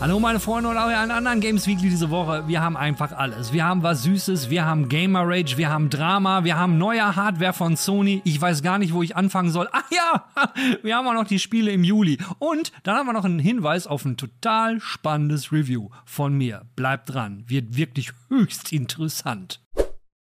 [0.00, 2.46] Hallo meine Freunde und auch allen anderen Games Weekly diese Woche.
[2.46, 3.52] Wir haben einfach alles.
[3.52, 7.52] Wir haben was Süßes, wir haben Gamer Rage, wir haben Drama, wir haben neue Hardware
[7.52, 8.22] von Sony.
[8.24, 9.68] Ich weiß gar nicht, wo ich anfangen soll.
[9.72, 10.28] Ach ja,
[10.82, 12.18] wir haben auch noch die Spiele im Juli.
[12.38, 16.62] Und dann haben wir noch einen Hinweis auf ein total spannendes Review von mir.
[16.76, 19.60] Bleibt dran, wird wirklich höchst interessant.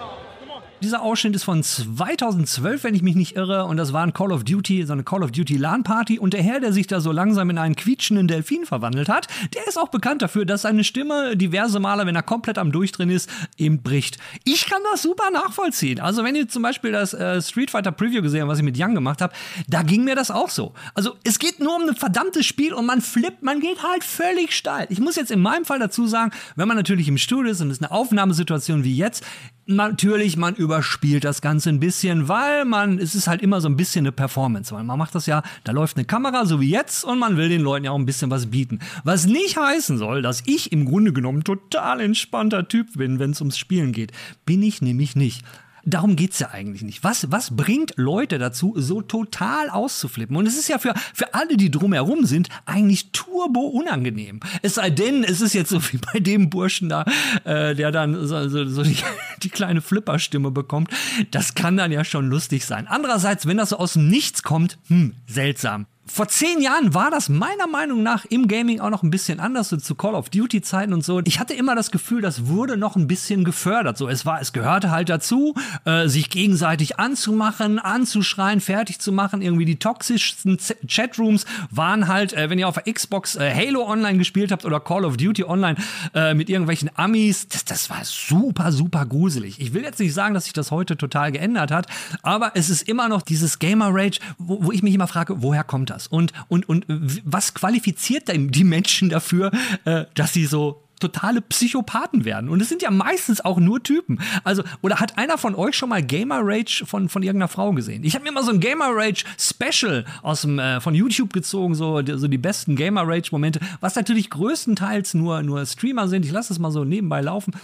[0.86, 4.30] Dieser Ausschnitt ist von 2012, wenn ich mich nicht irre, und das war ein Call
[4.30, 6.20] of Duty, so eine Call of Duty LAN-Party.
[6.20, 9.66] Und der Herr, der sich da so langsam in einen quietschenden Delfin verwandelt hat, der
[9.66, 13.28] ist auch bekannt dafür, dass seine Stimme diverse Male, wenn er komplett am Durchdrehen ist,
[13.56, 14.18] eben bricht.
[14.44, 15.98] Ich kann das super nachvollziehen.
[15.98, 18.78] Also, wenn ihr zum Beispiel das äh, Street Fighter Preview gesehen habt, was ich mit
[18.80, 19.34] Young gemacht habe,
[19.66, 20.72] da ging mir das auch so.
[20.94, 24.54] Also, es geht nur um ein verdammtes Spiel und man flippt, man geht halt völlig
[24.54, 24.86] steil.
[24.90, 27.72] Ich muss jetzt in meinem Fall dazu sagen, wenn man natürlich im Studio ist und
[27.72, 29.24] es ist eine Aufnahmesituation wie jetzt,
[29.66, 33.76] natürlich, man überspielt das Ganze ein bisschen, weil man, es ist halt immer so ein
[33.76, 37.04] bisschen eine Performance, weil man macht das ja, da läuft eine Kamera, so wie jetzt,
[37.04, 38.78] und man will den Leuten ja auch ein bisschen was bieten.
[39.04, 43.40] Was nicht heißen soll, dass ich im Grunde genommen total entspannter Typ bin, wenn es
[43.40, 44.12] ums Spielen geht.
[44.44, 45.44] Bin ich nämlich nicht.
[45.88, 47.04] Darum geht's ja eigentlich nicht.
[47.04, 50.36] Was, was bringt Leute dazu, so total auszuflippen?
[50.36, 54.40] Und es ist ja für, für alle, die drumherum sind, eigentlich turbo unangenehm.
[54.62, 57.04] Es sei denn, es ist jetzt so wie bei dem Burschen da,
[57.44, 58.96] äh, der dann so, so, so die,
[59.44, 60.90] die kleine Flipperstimme bekommt.
[61.30, 62.88] Das kann dann ja schon lustig sein.
[62.88, 67.28] Andererseits, wenn das so aus dem Nichts kommt, hm, seltsam vor zehn Jahren war das
[67.28, 70.62] meiner Meinung nach im Gaming auch noch ein bisschen anders, so zu Call of Duty
[70.62, 71.20] Zeiten und so.
[71.24, 73.98] Ich hatte immer das Gefühl, das wurde noch ein bisschen gefördert.
[73.98, 79.42] So, es war, es gehörte halt dazu, äh, sich gegenseitig anzumachen, anzuschreien, fertig zu machen.
[79.42, 83.86] Irgendwie die toxischsten Z Chatrooms waren halt, äh, wenn ihr auf der Xbox äh, Halo
[83.86, 85.76] Online gespielt habt oder Call of Duty Online
[86.14, 87.48] äh, mit irgendwelchen Amis.
[87.48, 89.60] Das, das war super, super gruselig.
[89.60, 91.88] Ich will jetzt nicht sagen, dass sich das heute total geändert hat,
[92.22, 95.64] aber es ist immer noch dieses Gamer Rage, wo, wo ich mich immer frage, woher
[95.64, 95.95] kommt das?
[96.06, 96.84] Und, und, und
[97.24, 99.50] was qualifiziert denn die Menschen dafür,
[99.84, 102.48] äh, dass sie so totale Psychopathen werden.
[102.48, 104.20] Und es sind ja meistens auch nur Typen.
[104.44, 108.04] Also, oder hat einer von euch schon mal Gamer Rage von, von irgendeiner Frau gesehen?
[108.04, 111.74] Ich habe mir mal so ein Gamer Rage Special aus dem, äh, von YouTube gezogen,
[111.74, 116.24] so, die, so die besten Gamer Rage Momente, was natürlich größtenteils nur, nur Streamer sind.
[116.24, 117.54] Ich lasse es mal so nebenbei laufen.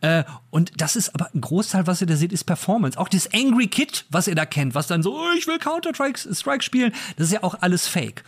[0.00, 2.98] Äh, und das ist aber ein Großteil, was ihr da seht, ist Performance.
[2.98, 6.18] Auch das Angry Kid, was ihr da kennt, was dann so, oh, ich will Counter-Strike
[6.34, 8.24] Strike spielen, das ist ja auch alles Fake.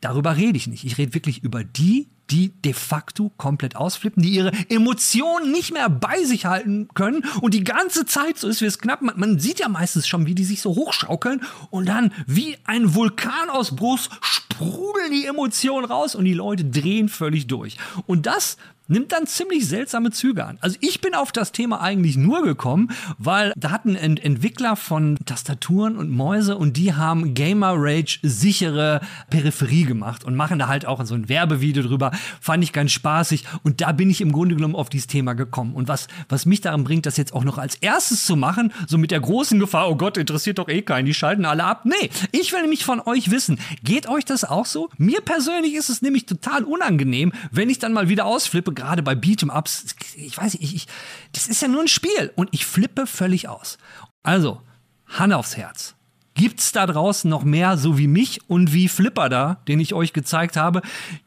[0.00, 0.84] Darüber rede ich nicht.
[0.84, 5.88] Ich rede wirklich über die, die de facto komplett ausflippen, die ihre Emotionen nicht mehr
[5.88, 9.02] bei sich halten können und die ganze Zeit so ist wie es knapp.
[9.02, 12.94] Man, man sieht ja meistens schon, wie die sich so hochschaukeln und dann wie ein
[12.94, 17.76] Vulkanausbruch sprudeln die Emotionen raus und die Leute drehen völlig durch.
[18.06, 18.56] Und das
[18.90, 20.58] nimmt dann ziemlich seltsame Züge an.
[20.60, 25.16] Also ich bin auf das Thema eigentlich nur gekommen, weil da hatten Ent Entwickler von
[25.24, 30.86] Tastaturen und Mäuse und die haben Gamer Rage sichere Peripherie gemacht und machen da halt
[30.86, 32.10] auch so ein Werbevideo drüber.
[32.40, 35.74] Fand ich ganz spaßig und da bin ich im Grunde genommen auf dieses Thema gekommen.
[35.74, 38.98] Und was, was mich daran bringt, das jetzt auch noch als erstes zu machen, so
[38.98, 41.84] mit der großen Gefahr, oh Gott, interessiert doch eh keinen, die schalten alle ab.
[41.84, 44.90] Nee, ich will nämlich von euch wissen, geht euch das auch so?
[44.98, 49.12] Mir persönlich ist es nämlich total unangenehm, wenn ich dann mal wieder ausflippe, gerade bei
[49.12, 50.86] Beat'em-Ups, ich weiß nicht, ich, ich,
[51.32, 53.78] das ist ja nur ein Spiel und ich flippe völlig aus.
[54.22, 54.62] Also,
[55.06, 55.94] Hand aufs Herz.
[56.34, 60.12] Gibt's da draußen noch mehr, so wie mich und wie Flipper da, den ich euch
[60.12, 60.80] gezeigt habe,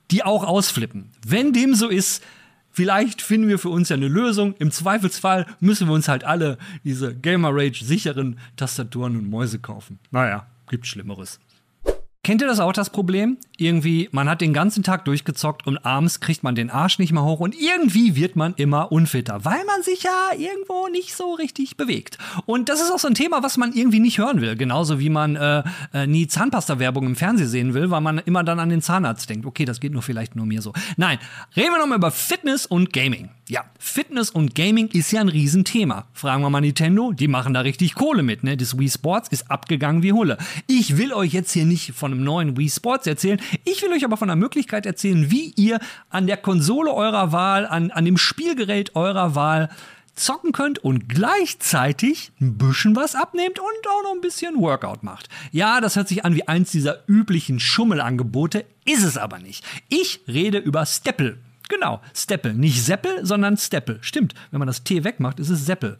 [0.09, 1.11] die auch ausflippen?
[1.25, 2.23] Wenn dem so ist,
[2.71, 4.55] vielleicht finden wir für uns ja eine Lösung.
[4.57, 9.99] Im Zweifelsfall müssen wir uns halt alle diese Gamer Rage sicheren Tastaturen und Mäuse kaufen.
[10.09, 11.39] Naja, gibt Schlimmeres.
[12.23, 13.37] Kennt ihr das auch, das Problem?
[13.63, 17.23] Irgendwie, man hat den ganzen Tag durchgezockt und abends kriegt man den Arsch nicht mehr
[17.23, 21.77] hoch und irgendwie wird man immer unfitter, weil man sich ja irgendwo nicht so richtig
[21.77, 22.17] bewegt.
[22.45, 24.57] Und das ist auch so ein Thema, was man irgendwie nicht hören will.
[24.57, 25.63] Genauso wie man äh,
[25.93, 29.45] äh, nie Zahnpasta-Werbung im Fernsehen sehen will, weil man immer dann an den Zahnarzt denkt.
[29.45, 30.73] Okay, das geht nur vielleicht nur mir so.
[30.97, 31.19] Nein,
[31.55, 33.29] reden wir nochmal über Fitness und Gaming.
[33.49, 36.07] Ja, Fitness und Gaming ist ja ein Riesenthema.
[36.13, 38.55] Fragen wir mal Nintendo, die machen da richtig Kohle mit, ne?
[38.55, 40.37] Das Wii Sports ist abgegangen wie Hulle.
[40.67, 43.39] Ich will euch jetzt hier nicht von einem neuen Wii Sports erzählen.
[43.63, 45.79] Ich will euch aber von der Möglichkeit erzählen, wie ihr
[46.09, 49.69] an der Konsole eurer Wahl, an, an dem Spielgerät eurer Wahl
[50.15, 55.27] zocken könnt und gleichzeitig ein bisschen was abnehmt und auch noch ein bisschen Workout macht.
[55.51, 59.65] Ja, das hört sich an wie eins dieser üblichen Schummelangebote, ist es aber nicht.
[59.89, 61.39] Ich rede über Steppel.
[61.69, 62.53] Genau, Steppel.
[62.53, 63.97] Nicht Seppel, sondern Steppel.
[64.01, 65.97] Stimmt, wenn man das T wegmacht, ist es Seppel.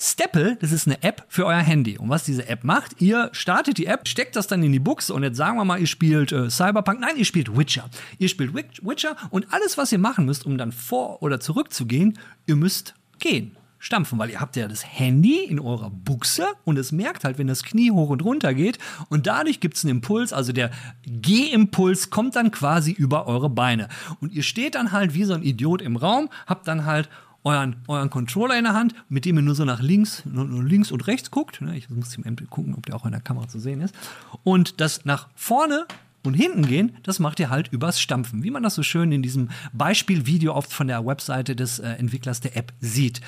[0.00, 1.98] Steppel, das ist eine App für euer Handy.
[1.98, 5.14] Und was diese App macht, ihr startet die App, steckt das dann in die Buchse
[5.14, 7.00] und jetzt sagen wir mal, ihr spielt äh, Cyberpunk.
[7.00, 7.88] Nein, ihr spielt Witcher.
[8.18, 11.86] Ihr spielt Witcher und alles, was ihr machen müsst, um dann vor oder zurück zu
[11.86, 16.78] gehen, ihr müsst gehen stampfen, weil ihr habt ja das Handy in eurer Buchse und
[16.78, 18.78] es merkt halt, wenn das Knie hoch und runter geht
[19.10, 20.70] und dadurch gibt es einen Impuls, also der
[21.04, 23.88] Gehimpuls kommt dann quasi über eure Beine
[24.20, 27.10] und ihr steht dann halt wie so ein Idiot im Raum, habt dann halt
[27.44, 30.90] euren, euren Controller in der Hand, mit dem ihr nur so nach links, nur, links
[30.90, 31.60] und rechts guckt.
[31.60, 32.16] Ne, ich muss
[32.50, 33.94] gucken, ob der auch in der Kamera zu sehen ist.
[34.42, 35.86] Und das nach vorne
[36.24, 39.22] und hinten gehen, das macht ihr halt übers Stampfen, wie man das so schön in
[39.22, 43.20] diesem Beispielvideo oft von der Webseite des äh, Entwicklers der App sieht.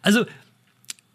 [0.00, 0.24] Also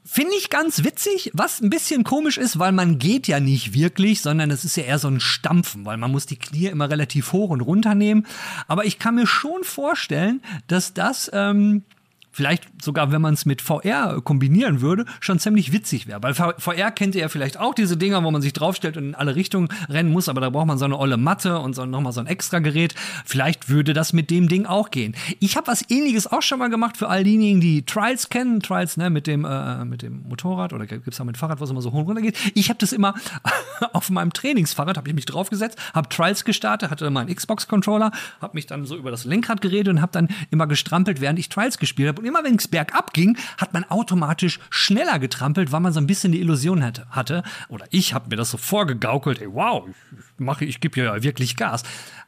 [0.03, 4.19] Finde ich ganz witzig, was ein bisschen komisch ist, weil man geht ja nicht wirklich,
[4.19, 7.31] sondern es ist ja eher so ein Stampfen, weil man muss die Knie immer relativ
[7.31, 8.25] hoch und runter nehmen.
[8.67, 11.83] Aber ich kann mir schon vorstellen, dass das ähm,
[12.31, 16.21] vielleicht sogar, wenn man es mit VR kombinieren würde, schon ziemlich witzig wäre.
[16.23, 19.15] Weil VR kennt ihr ja vielleicht auch diese Dinger, wo man sich draufstellt und in
[19.15, 22.13] alle Richtungen rennen muss, aber da braucht man so eine olle Matte und so nochmal
[22.13, 22.95] so ein extra Gerät.
[23.25, 25.15] Vielleicht würde das mit dem Ding auch gehen.
[25.39, 28.61] Ich habe was ähnliches auch schon mal gemacht für all diejenigen, die Trials kennen.
[28.61, 31.69] Trials, ne, mit dem, äh, mit dem Motorrad oder gibt es auch mit Fahrrad, was
[31.69, 32.37] immer so hoch und runter geht.
[32.55, 33.13] Ich habe das immer
[33.93, 38.67] auf meinem Trainingsfahrrad, habe ich mich draufgesetzt, habe Trials gestartet, hatte meinen Xbox-Controller, habe mich
[38.67, 42.09] dann so über das Lenkrad geredet und habe dann immer gestrampelt, während ich Trials gespielt
[42.09, 45.99] habe und immer wenn es bergab ging, hat man automatisch schneller getrampelt, weil man so
[45.99, 47.07] ein bisschen die Illusion hatte.
[47.09, 47.43] hatte.
[47.67, 51.55] Oder ich habe mir das so vorgegaukelt, ey, wow, ich, mache, ich gebe ja wirklich
[51.55, 51.83] Gas.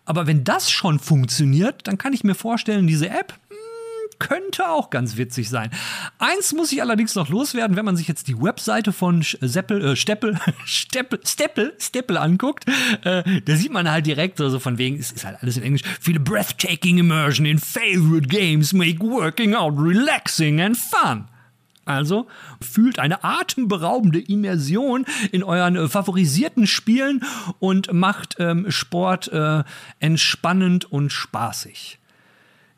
[0.06, 3.34] Aber wenn das schon funktioniert, dann kann ich mir vorstellen, diese App,
[4.24, 5.70] könnte auch ganz witzig sein.
[6.18, 9.96] Eins muss ich allerdings noch loswerden, wenn man sich jetzt die Webseite von Seppel, äh,
[9.98, 12.66] Steppel, Steppel, Steppel, Steppel anguckt,
[13.04, 15.64] äh, da sieht man halt direkt so, so von wegen, es ist halt alles in
[15.64, 21.28] Englisch, viele breathtaking immersion in favorite games make working out relaxing and fun.
[21.86, 22.28] Also
[22.62, 27.25] fühlt eine atemberaubende Immersion in euren äh, favorisierten Spielen
[27.60, 29.64] und macht ähm, Sport äh,
[30.00, 32.00] entspannend und spaßig.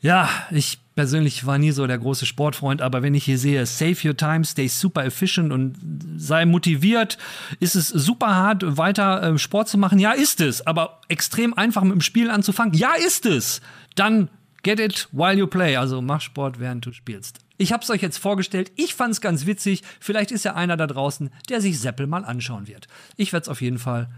[0.05, 3.97] Ja, ich persönlich war nie so der große Sportfreund, aber wenn ich hier sehe, save
[4.07, 5.79] your time, stay super efficient und
[6.15, 7.17] sei motiviert,
[7.59, 9.97] ist es super hart, weiter äh, Sport zu machen?
[9.97, 10.67] Ja, ist es.
[10.67, 12.75] Aber extrem einfach mit dem Spiel anzufangen?
[12.75, 13.61] Ja, ist es.
[13.95, 14.29] Dann
[14.61, 15.75] get it while you play.
[15.75, 17.39] Also mach Sport, während du spielst.
[17.57, 18.71] Ich habe es euch jetzt vorgestellt.
[18.75, 19.81] Ich fand es ganz witzig.
[19.99, 22.87] Vielleicht ist ja einer da draußen, der sich Seppel mal anschauen wird.
[23.17, 24.09] Ich werde es auf jeden Fall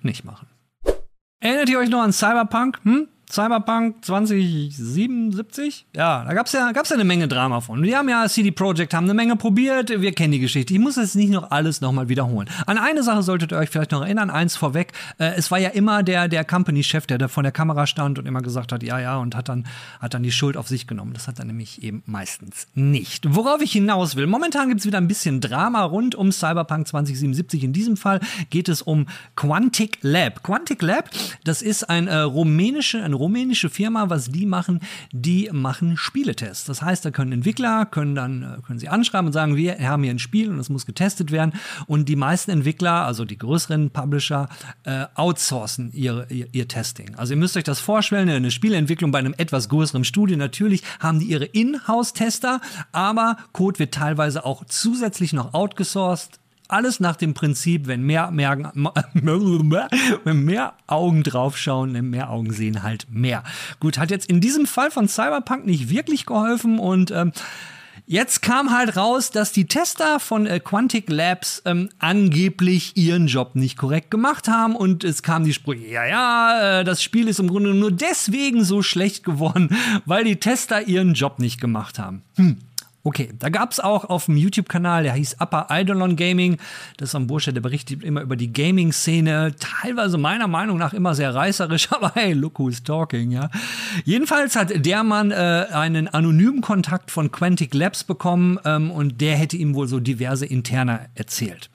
[0.00, 0.46] nicht machen.
[1.40, 2.80] Erinnert ihr euch noch an Cyberpunk?
[2.84, 3.08] Hm?
[3.30, 5.86] Cyberpunk 2077?
[5.96, 7.82] Ja, da gab es ja, gab's ja eine Menge Drama von.
[7.82, 10.72] Wir haben ja CD Projekt, haben eine Menge probiert, wir kennen die Geschichte.
[10.72, 12.48] Ich muss jetzt nicht noch alles nochmal wiederholen.
[12.66, 14.92] An eine Sache solltet ihr euch vielleicht noch erinnern, eins vorweg.
[15.18, 18.26] Äh, es war ja immer der, der Company-Chef, der da vor der Kamera stand und
[18.26, 19.66] immer gesagt hat, ja, ja, und hat dann,
[20.00, 21.12] hat dann die Schuld auf sich genommen.
[21.12, 23.24] Das hat er nämlich eben meistens nicht.
[23.34, 27.64] Worauf ich hinaus will, momentan gibt es wieder ein bisschen Drama rund um Cyberpunk 2077.
[27.64, 28.20] In diesem Fall
[28.50, 30.44] geht es um Quantic Lab.
[30.44, 31.10] Quantic Lab,
[31.42, 34.80] das ist ein äh, rumänische, ein rumänische Firma, was die machen,
[35.12, 36.64] die machen Spieletests.
[36.64, 40.02] Das heißt, da können Entwickler, können dann, äh, können sie anschreiben und sagen, wir haben
[40.02, 41.54] hier ein Spiel und es muss getestet werden.
[41.86, 44.48] Und die meisten Entwickler, also die größeren Publisher,
[44.84, 47.14] äh, outsourcen ihr, ihr, ihr, Testing.
[47.14, 51.20] Also ihr müsst euch das vorstellen, eine Spieleentwicklung bei einem etwas größeren Studio, natürlich haben
[51.20, 57.86] die ihre Inhouse-Tester, aber Code wird teilweise auch zusätzlich noch outgesourced alles nach dem Prinzip,
[57.86, 58.72] wenn mehr, mehr,
[59.14, 63.44] wenn mehr Augen draufschauen, mehr Augen sehen halt mehr.
[63.80, 67.32] Gut, hat jetzt in diesem Fall von Cyberpunk nicht wirklich geholfen und ähm,
[68.08, 73.56] Jetzt kam halt raus, dass die Tester von äh, Quantic Labs ähm, angeblich ihren Job
[73.56, 77.40] nicht korrekt gemacht haben und es kam die Sprüche, ja, ja, äh, das Spiel ist
[77.40, 82.22] im Grunde nur deswegen so schlecht geworden, weil die Tester ihren Job nicht gemacht haben.
[82.36, 82.58] Hm.
[83.06, 86.58] Okay, da gab es auch auf dem YouTube-Kanal, der hieß Upper Eidolon Gaming.
[86.96, 89.54] Das ist ein Bursche, der berichtet immer über die Gaming-Szene.
[89.60, 93.48] Teilweise meiner Meinung nach immer sehr reißerisch, aber hey, look who's talking, ja.
[94.04, 99.36] Jedenfalls hat der Mann äh, einen anonymen Kontakt von Quantic Labs bekommen ähm, und der
[99.36, 101.70] hätte ihm wohl so diverse Interner erzählt.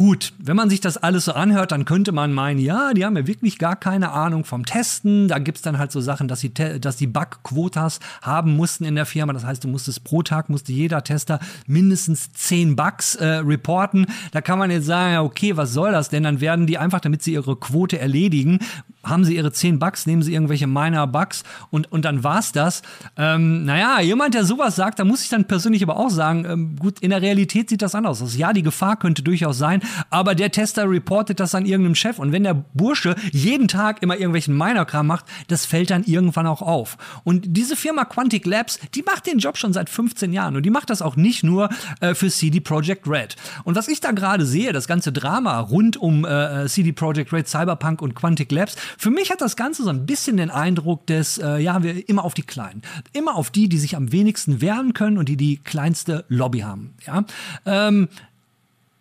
[0.00, 3.18] Gut, wenn man sich das alles so anhört, dann könnte man meinen, ja, die haben
[3.18, 5.28] ja wirklich gar keine Ahnung vom Testen.
[5.28, 8.94] Da gibt es dann halt so Sachen, dass, sie dass die Bug-Quotas haben mussten in
[8.94, 9.34] der Firma.
[9.34, 14.06] Das heißt, du musstest pro Tag, musste jeder Tester mindestens zehn Bugs äh, reporten.
[14.32, 16.22] Da kann man jetzt sagen, okay, was soll das denn?
[16.22, 18.60] Dann werden die einfach, damit sie ihre Quote erledigen,
[19.02, 22.82] haben sie ihre 10 Bucks, nehmen sie irgendwelche Minor-Bucks und, und dann war's das.
[23.16, 26.76] Ähm, naja, jemand, der sowas sagt, da muss ich dann persönlich aber auch sagen, ähm,
[26.78, 28.36] gut, in der Realität sieht das anders aus.
[28.36, 32.32] Ja, die Gefahr könnte durchaus sein, aber der Tester reportet das an irgendeinem Chef und
[32.32, 36.98] wenn der Bursche jeden Tag immer irgendwelchen Minor-Kram macht, das fällt dann irgendwann auch auf.
[37.24, 40.70] Und diese Firma Quantic Labs, die macht den Job schon seit 15 Jahren und die
[40.70, 43.36] macht das auch nicht nur äh, für CD Projekt Red.
[43.64, 47.48] Und was ich da gerade sehe, das ganze Drama rund um äh, CD Projekt Red,
[47.48, 51.38] Cyberpunk und Quantic Labs, für mich hat das Ganze so ein bisschen den Eindruck des,
[51.38, 52.82] äh, ja, wir immer auf die Kleinen.
[53.12, 56.94] Immer auf die, die sich am wenigsten wehren können und die die kleinste Lobby haben.
[57.06, 57.24] Ja?
[57.66, 58.08] Ähm,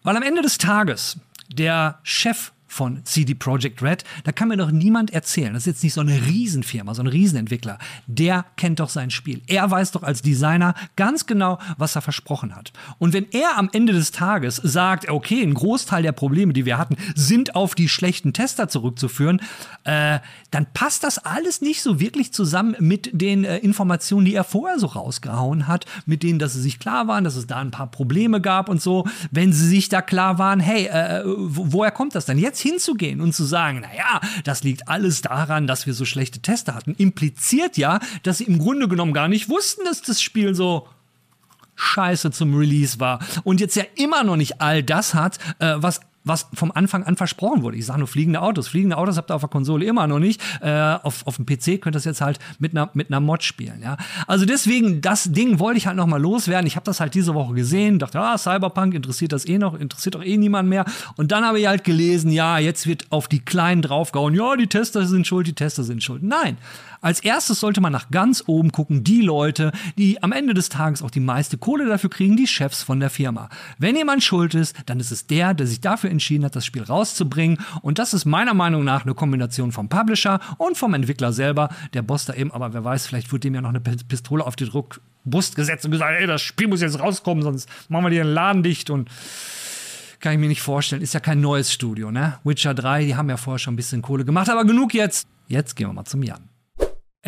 [0.04, 1.18] weil am Ende des Tages
[1.52, 4.06] der Chef von CD Projekt Red.
[4.24, 5.54] Da kann mir doch niemand erzählen.
[5.54, 7.80] Das ist jetzt nicht so eine Riesenfirma, so ein Riesenentwickler.
[8.08, 9.42] Der kennt doch sein Spiel.
[9.48, 12.72] Er weiß doch als Designer ganz genau, was er versprochen hat.
[13.00, 16.78] Und wenn er am Ende des Tages sagt, okay, ein Großteil der Probleme, die wir
[16.78, 19.42] hatten, sind auf die schlechten Tester zurückzuführen,
[19.84, 20.20] äh,
[20.52, 24.80] dann passt das alles nicht so wirklich zusammen mit den äh, Informationen, die er vorher
[24.80, 27.88] so rausgehauen hat, mit denen, dass sie sich klar waren, dass es da ein paar
[27.88, 29.08] Probleme gab und so.
[29.32, 32.59] Wenn sie sich da klar waren, hey, äh, woher kommt das denn jetzt?
[32.60, 36.76] Jetzt hinzugehen und zu sagen, naja, das liegt alles daran, dass wir so schlechte Tester
[36.76, 40.88] hatten, impliziert ja, dass sie im Grunde genommen gar nicht wussten, dass das Spiel so
[41.76, 43.20] scheiße zum Release war.
[43.44, 47.16] Und jetzt ja immer noch nicht all das hat, äh, was was vom Anfang an
[47.16, 47.78] versprochen wurde.
[47.78, 48.68] Ich sage nur fliegende Autos.
[48.68, 50.42] Fliegende Autos habt ihr auf der Konsole immer noch nicht.
[50.62, 53.44] Äh, auf, auf dem PC könnt ihr das jetzt halt mit einer, mit einer Mod
[53.44, 53.82] spielen.
[53.82, 53.98] Ja?
[54.28, 56.68] Also deswegen, das Ding wollte ich halt noch mal loswerden.
[56.68, 60.16] Ich habe das halt diese Woche gesehen, dachte, ah, Cyberpunk interessiert das eh noch, interessiert
[60.16, 60.86] doch eh niemand mehr.
[61.16, 64.36] Und dann habe ich halt gelesen, ja, jetzt wird auf die Kleinen draufgehauen.
[64.36, 66.24] Ja, die Tester sind schuld, die Tester sind schuld.
[66.24, 66.58] Nein,
[67.02, 71.02] als erstes sollte man nach ganz oben gucken, die Leute, die am Ende des Tages
[71.02, 73.50] auch die meiste Kohle dafür kriegen, die Chefs von der Firma.
[73.78, 76.84] Wenn jemand schuld ist, dann ist es der, der sich dafür entschieden hat, das Spiel
[76.84, 77.60] rauszubringen.
[77.82, 81.70] Und das ist meiner Meinung nach eine Kombination vom Publisher und vom Entwickler selber.
[81.94, 84.56] Der Boss da eben, aber wer weiß, vielleicht wird dem ja noch eine Pistole auf
[84.56, 88.24] die Druckbrust gesetzt und gesagt, ey, das Spiel muss jetzt rauskommen, sonst machen wir dir
[88.24, 89.10] den Laden dicht und
[90.20, 91.02] kann ich mir nicht vorstellen.
[91.02, 92.40] Ist ja kein neues Studio, ne?
[92.44, 95.28] Witcher 3, die haben ja vorher schon ein bisschen Kohle gemacht, aber genug jetzt.
[95.48, 96.49] Jetzt gehen wir mal zum Jan.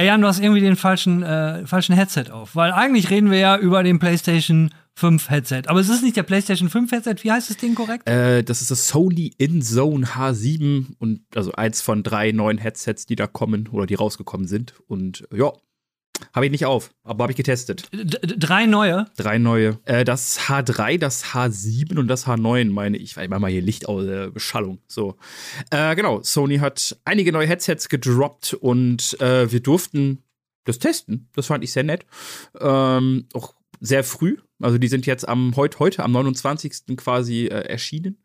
[0.01, 2.55] Ey Jan, du hast irgendwie den falschen, äh, falschen Headset auf.
[2.55, 5.61] Weil eigentlich reden wir ja über den PlayStation 5 Headset.
[5.67, 7.17] Aber es ist nicht der PlayStation 5 Headset.
[7.21, 8.09] Wie heißt das Ding korrekt?
[8.09, 13.15] Äh, das ist das Sony InZone H7 und also eins von drei neuen Headsets, die
[13.15, 14.73] da kommen oder die rausgekommen sind.
[14.87, 15.51] Und ja,
[16.33, 17.89] habe ich nicht auf, aber habe ich getestet.
[17.91, 19.05] D drei neue?
[19.17, 19.79] Drei neue.
[19.85, 23.17] Äh, das H3, das H7 und das H9, meine ich.
[23.17, 24.77] Ich mache mal hier Licht aus äh.
[24.87, 25.17] So.
[25.69, 30.23] Äh, genau, Sony hat einige neue Headsets gedroppt und äh, wir durften
[30.65, 31.29] das testen.
[31.33, 32.05] Das fand ich sehr nett.
[32.59, 34.37] Ähm, auch sehr früh.
[34.61, 36.95] Also die sind jetzt am heute, heute am 29.
[36.97, 38.23] quasi äh, erschienen.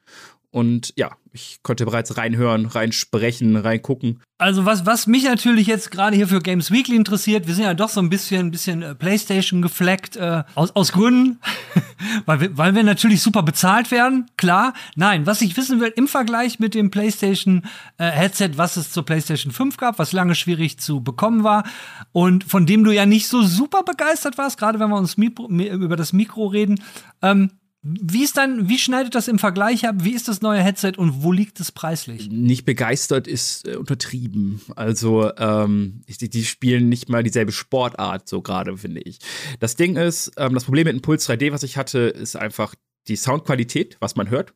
[0.57, 4.23] Und ja, ich konnte bereits reinhören, reinsprechen, reingucken.
[4.39, 7.75] Also was, was mich natürlich jetzt gerade hier für Games Weekly interessiert, wir sind ja
[7.75, 11.41] doch so ein bisschen, ein bisschen äh, Playstation gefleckt, äh, aus, aus Gründen,
[12.25, 14.73] weil, wir, weil wir natürlich super bezahlt werden, klar.
[14.95, 17.67] Nein, was ich wissen will, im Vergleich mit dem Playstation
[17.99, 21.65] äh, Headset, was es zur Playstation 5 gab, was lange schwierig zu bekommen war
[22.13, 25.51] und von dem du ja nicht so super begeistert warst, gerade wenn wir uns Mikro,
[25.51, 26.83] über das Mikro reden,
[27.21, 27.51] ähm,
[27.87, 29.97] wie ist dann, wie schneidet das im Vergleich ab?
[30.01, 32.29] Wie ist das neue Headset und wo liegt es preislich?
[32.31, 34.61] Nicht begeistert ist äh, untertrieben.
[34.75, 39.19] Also, ähm, die, die, spielen nicht mal dieselbe Sportart, so gerade, finde ich.
[39.61, 42.75] Das Ding ist, ähm, das Problem mit dem Puls 3D, was ich hatte, ist einfach
[43.09, 44.53] die Soundqualität, was man hört.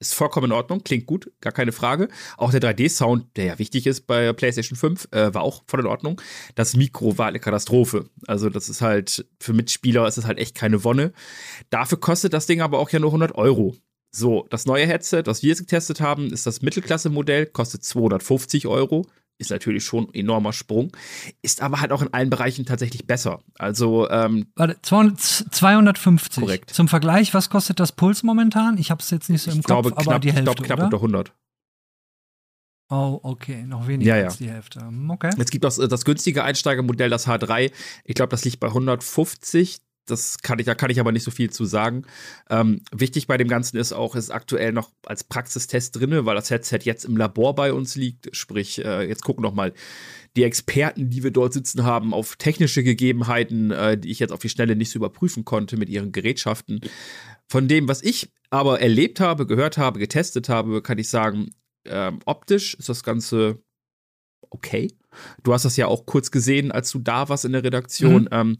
[0.00, 2.08] Ist vollkommen in Ordnung, klingt gut, gar keine Frage.
[2.38, 5.86] Auch der 3D-Sound, der ja wichtig ist bei PlayStation 5, äh, war auch voll in
[5.86, 6.20] Ordnung.
[6.54, 8.08] Das Mikro war eine Katastrophe.
[8.26, 11.12] Also, das ist halt, für Mitspieler ist es halt echt keine Wonne.
[11.68, 13.76] Dafür kostet das Ding aber auch ja nur 100 Euro.
[14.10, 19.06] So, das neue Headset, was wir jetzt getestet haben, ist das Mittelklasse-Modell, kostet 250 Euro
[19.40, 20.92] ist natürlich schon ein enormer Sprung,
[21.42, 23.40] ist aber halt auch in allen Bereichen tatsächlich besser.
[23.58, 26.42] Also ähm, Warte, 250.
[26.42, 26.70] Korrekt.
[26.70, 28.78] Zum Vergleich, was kostet das Puls momentan?
[28.78, 30.56] Ich habe es jetzt nicht so im ich Kopf, glaube, aber knapp, die Hälfte, ich
[30.56, 30.84] glaube knapp oder?
[30.86, 31.34] unter 100.
[32.92, 34.24] Oh, okay, noch weniger Ja, ja.
[34.26, 34.82] als die Hälfte.
[35.08, 35.30] Okay.
[35.38, 37.70] Es gibt das, das günstige Einsteigermodell, das H3.
[38.04, 39.78] Ich glaube, das liegt bei 150.
[40.06, 42.04] Das kann ich, da kann ich aber nicht so viel zu sagen.
[42.48, 46.34] Ähm, wichtig bei dem Ganzen ist auch, es ist aktuell noch als Praxistest drin, weil
[46.34, 48.34] das Headset jetzt im Labor bei uns liegt.
[48.34, 49.72] Sprich, äh, jetzt gucken noch mal
[50.36, 54.40] die Experten, die wir dort sitzen haben, auf technische Gegebenheiten, äh, die ich jetzt auf
[54.40, 56.80] die Schnelle nicht so überprüfen konnte mit ihren Gerätschaften.
[57.48, 61.50] Von dem, was ich aber erlebt habe, gehört habe, getestet habe, kann ich sagen,
[61.84, 63.62] ähm, optisch ist das Ganze
[64.50, 64.88] okay.
[65.42, 68.22] Du hast das ja auch kurz gesehen, als du da warst in der Redaktion.
[68.22, 68.28] Mhm.
[68.30, 68.56] Ähm,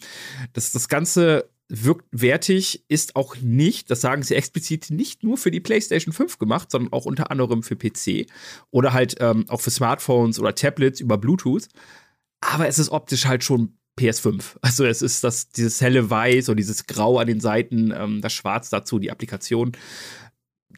[0.52, 5.52] das, das Ganze wirkt wertig, ist auch nicht, das sagen sie explizit, nicht nur für
[5.52, 8.26] die PlayStation 5 gemacht, sondern auch unter anderem für PC
[8.71, 11.69] oder halt ähm, auch für Smartphones oder Tablets über Bluetooth.
[12.40, 14.57] Aber es ist optisch halt schon PS5.
[14.62, 18.33] Also es ist das, dieses helle Weiß und dieses Grau an den Seiten, ähm, das
[18.33, 19.73] Schwarz dazu, die Applikation.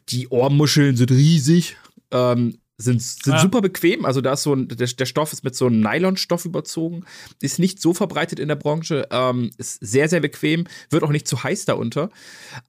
[0.09, 1.77] Die Ohrmuscheln sind riesig.
[2.11, 3.39] Ähm, sind, sind ja.
[3.39, 4.05] super bequem.
[4.05, 7.05] Also da ist so ein, der, der Stoff ist mit so einem Nylonstoff überzogen.
[7.41, 9.07] Ist nicht so verbreitet in der Branche.
[9.11, 10.65] Ähm, ist sehr, sehr bequem.
[10.89, 12.09] Wird auch nicht zu heiß darunter.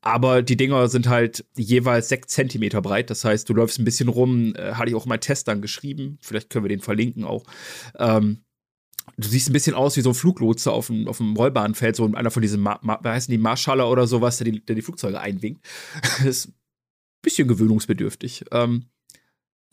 [0.03, 3.11] Aber die Dinger sind halt jeweils sechs Zentimeter breit.
[3.11, 4.55] Das heißt, du läufst ein bisschen rum.
[4.57, 6.19] Äh, hatte ich auch in meinen Test dann geschrieben.
[6.21, 7.45] Vielleicht können wir den verlinken auch.
[7.99, 8.45] Ähm,
[9.17, 12.11] du siehst ein bisschen aus wie so ein Fluglotse auf dem, auf dem Rollbahnfeld, so
[12.13, 15.21] einer von diesen, Ma Ma heißen die Marschaller oder sowas, der die, der die Flugzeuge
[15.21, 15.65] einwinkt.
[16.25, 16.55] ist ein
[17.23, 18.45] bisschen gewöhnungsbedürftig.
[18.51, 18.87] Ähm,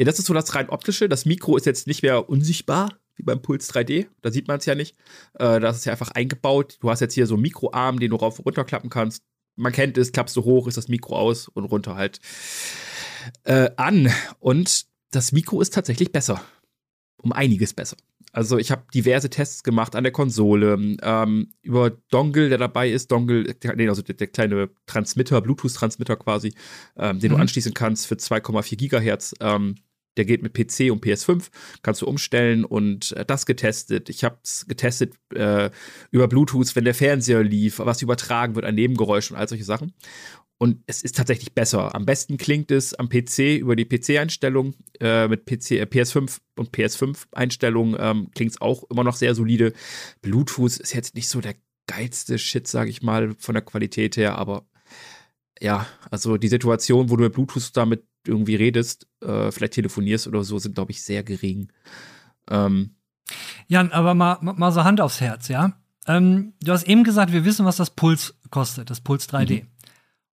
[0.02, 1.08] ja, das ist so das rein optische.
[1.08, 4.08] Das Mikro ist jetzt nicht mehr unsichtbar, wie beim Puls 3D.
[4.24, 4.96] Da sieht man es ja nicht.
[5.36, 6.80] Äh, das ist ja einfach eingebaut.
[6.82, 9.22] Du hast jetzt hier so einen Mikroarm, den du rauf und runter klappen kannst.
[9.56, 12.20] Man kennt es, klappst du hoch, ist das Mikro aus und runter halt
[13.44, 14.12] äh, an.
[14.40, 16.42] Und das Mikro ist tatsächlich besser.
[17.22, 17.98] Um einiges besser.
[18.32, 23.12] Also ich habe diverse Tests gemacht an der Konsole, ähm, über Dongle, der dabei ist,
[23.12, 26.56] Dongle, nee, also der, der kleine Transmitter, Bluetooth-Transmitter quasi,
[26.98, 27.36] ähm, den mhm.
[27.36, 29.36] du anschließen kannst für 2,4 Gigahertz.
[29.42, 29.76] Ähm,
[30.18, 31.50] der geht mit PC und PS5,
[31.82, 34.10] kannst du umstellen und äh, das getestet.
[34.10, 35.70] Ich habe es getestet äh,
[36.12, 39.94] über Bluetooth, wenn der Fernseher lief, was übertragen wird an Nebengeräuschen und all solche Sachen.
[40.62, 41.96] Und es ist tatsächlich besser.
[41.96, 44.76] Am besten klingt es am PC über die PC-Einstellung.
[45.00, 49.74] Äh, mit PC, äh, PS5 und PS5-Einstellung ähm, klingt es auch immer noch sehr solide.
[50.22, 51.56] Bluetooth ist jetzt nicht so der
[51.88, 54.38] geilste Shit, sage ich mal, von der Qualität her.
[54.38, 54.68] Aber
[55.62, 60.44] ja, also die Situation, wo du mit Bluetooth damit irgendwie redest, äh, vielleicht telefonierst oder
[60.44, 61.72] so, sind, glaube ich, sehr gering.
[62.50, 62.96] Ähm,
[63.68, 65.74] Jan, aber mal, mal so Hand aufs Herz, ja?
[66.08, 69.62] Ähm, du hast eben gesagt, wir wissen, was das Puls kostet, das Puls 3D.
[69.62, 69.68] Mhm.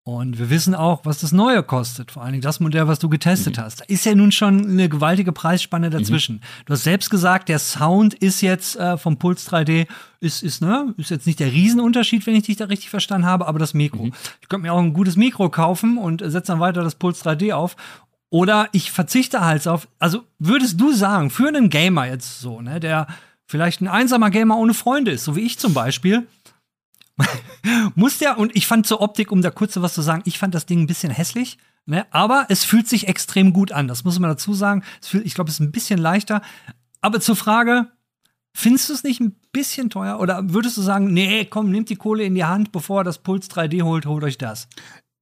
[0.05, 2.11] Und wir wissen auch, was das Neue kostet.
[2.11, 3.61] Vor allen Dingen das Modell, was du getestet mhm.
[3.61, 3.79] hast.
[3.79, 6.35] Da ist ja nun schon eine gewaltige Preisspanne dazwischen.
[6.35, 6.65] Mhm.
[6.65, 9.87] Du hast selbst gesagt, der Sound ist jetzt äh, vom Puls 3D,
[10.19, 13.47] ist, ist, ne, ist jetzt nicht der Riesenunterschied, wenn ich dich da richtig verstanden habe,
[13.47, 14.05] aber das Mikro.
[14.05, 14.13] Mhm.
[14.41, 17.53] Ich könnte mir auch ein gutes Mikro kaufen und setze dann weiter das Puls 3D
[17.53, 17.77] auf.
[18.29, 22.81] Oder ich verzichte halt auf, also würdest du sagen, für einen Gamer jetzt so, ne,
[22.81, 23.07] der
[23.45, 26.27] vielleicht ein einsamer Gamer ohne Freunde ist, so wie ich zum Beispiel,
[27.95, 30.55] muss der, und ich fand zur Optik, um da kurz was zu sagen, ich fand
[30.55, 32.05] das Ding ein bisschen hässlich, ne?
[32.11, 33.87] aber es fühlt sich extrem gut an.
[33.87, 34.83] Das muss man dazu sagen.
[35.01, 36.41] Fühlt, ich glaube, es ist ein bisschen leichter.
[37.01, 37.87] Aber zur Frage,
[38.55, 40.19] findest du es nicht ein bisschen teuer?
[40.19, 43.19] Oder würdest du sagen, nee, komm, nehmt die Kohle in die Hand, bevor er das
[43.19, 44.67] Puls 3D holt, holt euch das?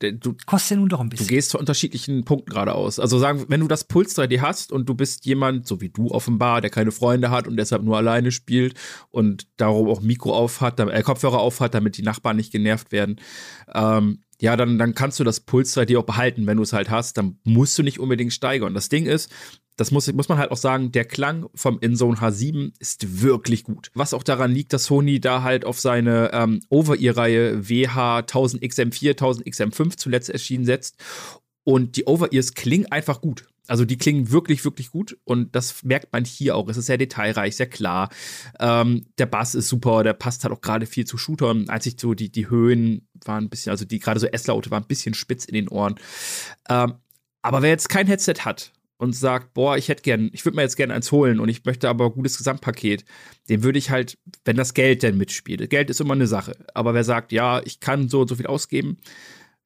[0.01, 1.27] Du, kostet ja nun doch ein bisschen.
[1.27, 2.99] Du gehst zu unterschiedlichen Punkten geradeaus.
[2.99, 6.09] Also sagen, wenn du das Puls 3D hast und du bist jemand, so wie du
[6.09, 8.75] offenbar, der keine Freunde hat und deshalb nur alleine spielt
[9.09, 12.91] und darum auch Mikro auf hat, äh, Kopfhörer auf hat, damit die Nachbarn nicht genervt
[12.91, 13.17] werden,
[13.73, 16.89] ähm, ja, dann, dann kannst du das Puls 3D auch behalten, wenn du es halt
[16.89, 17.17] hast.
[17.17, 18.73] Dann musst du nicht unbedingt steigern.
[18.73, 19.31] Das Ding ist,
[19.81, 23.89] das muss, muss man halt auch sagen, der Klang vom InZone H7 ist wirklich gut.
[23.95, 29.97] Was auch daran liegt, dass Sony da halt auf seine ähm, Over-Ear-Reihe WH 1000XM4, 1000XM5
[29.97, 30.97] zuletzt erschienen setzt.
[31.63, 33.47] Und die Over-Ears klingen einfach gut.
[33.67, 36.67] Also die klingen wirklich, wirklich gut und das merkt man hier auch.
[36.67, 38.09] Es ist sehr detailreich, sehr klar.
[38.59, 41.69] Ähm, der Bass ist super, der passt halt auch gerade viel zu Shootern.
[41.69, 44.87] Einzig so die, die Höhen waren ein bisschen, also die gerade so S-Laute waren ein
[44.87, 45.95] bisschen spitz in den Ohren.
[46.69, 46.93] Ähm,
[47.41, 50.61] aber wer jetzt kein Headset hat und sagt, boah, ich hätte gern, ich würde mir
[50.61, 53.03] jetzt gerne eins holen und ich möchte aber ein gutes Gesamtpaket,
[53.49, 55.67] den würde ich halt, wenn das Geld denn mitspielt.
[55.71, 56.55] Geld ist immer eine Sache.
[56.75, 58.97] Aber wer sagt, ja, ich kann so und so viel ausgeben,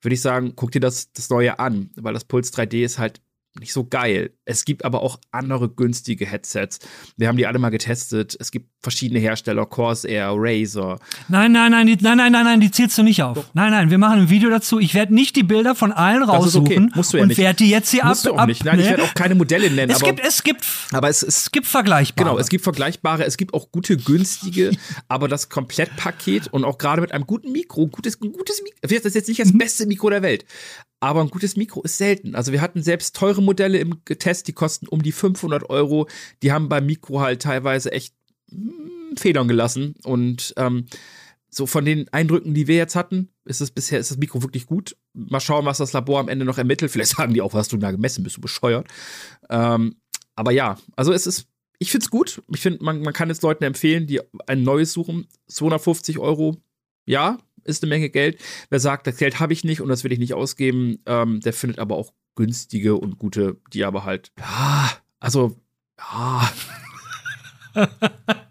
[0.02, 3.22] würde ich sagen, guck dir das, das Neue an, weil das Puls 3D ist halt
[3.60, 4.32] nicht so geil.
[4.44, 6.80] Es gibt aber auch andere günstige Headsets.
[7.18, 8.36] Wir haben die alle mal getestet.
[8.40, 11.00] Es gibt verschiedene Hersteller, Corsair, Razer.
[11.30, 13.36] Nein, nein, nein, die, nein, nein, nein, nein, die zählst du nicht auf.
[13.36, 13.46] Doch.
[13.54, 14.80] Nein, nein, wir machen ein Video dazu.
[14.80, 17.18] Ich werde nicht die Bilder von allen raussuchen okay.
[17.18, 18.34] ja und werde die jetzt hier Musst ab.
[18.34, 18.66] Du auch nicht.
[18.66, 18.84] Nein, ne?
[18.84, 19.92] ich werde auch keine Modelle nennen.
[19.92, 22.30] Es aber, gibt, es gibt, aber es, es, es gibt vergleichbare.
[22.30, 23.26] Genau, es gibt vergleichbare.
[23.26, 24.72] Es gibt auch gute, günstige,
[25.08, 28.78] aber das Komplettpaket und auch gerade mit einem guten Mikro, gutes, gutes Mikro.
[28.82, 29.60] Das ist jetzt nicht das mhm.
[29.60, 30.46] beste Mikro der Welt,
[31.00, 32.36] aber ein gutes Mikro ist selten.
[32.36, 36.08] Also wir hatten selbst teure Modelle im Test, die kosten um die 500 Euro.
[36.42, 38.16] Die haben beim Mikro halt teilweise echt
[38.50, 40.86] hm, Federn gelassen und ähm,
[41.56, 44.66] so von den Eindrücken, die wir jetzt hatten, ist es bisher ist das Mikro wirklich
[44.66, 44.98] gut.
[45.14, 46.92] Mal schauen, was das Labor am Ende noch ermittelt.
[46.92, 48.88] Vielleicht sagen die auch, was du da gemessen bist, du bescheuert.
[49.50, 49.96] Ähm,
[50.36, 51.48] aber ja, also es ist,
[51.80, 52.42] ich finde es gut.
[52.54, 55.28] Ich finde, man, man kann es Leuten empfehlen, die ein neues suchen.
[55.48, 56.58] 250 Euro,
[57.06, 58.40] ja, ist eine Menge Geld.
[58.70, 61.54] Wer sagt, das Geld habe ich nicht und das will ich nicht ausgeben, ähm, der
[61.54, 65.56] findet aber auch günstige und gute, die aber halt, ja, also,
[65.98, 66.52] ja.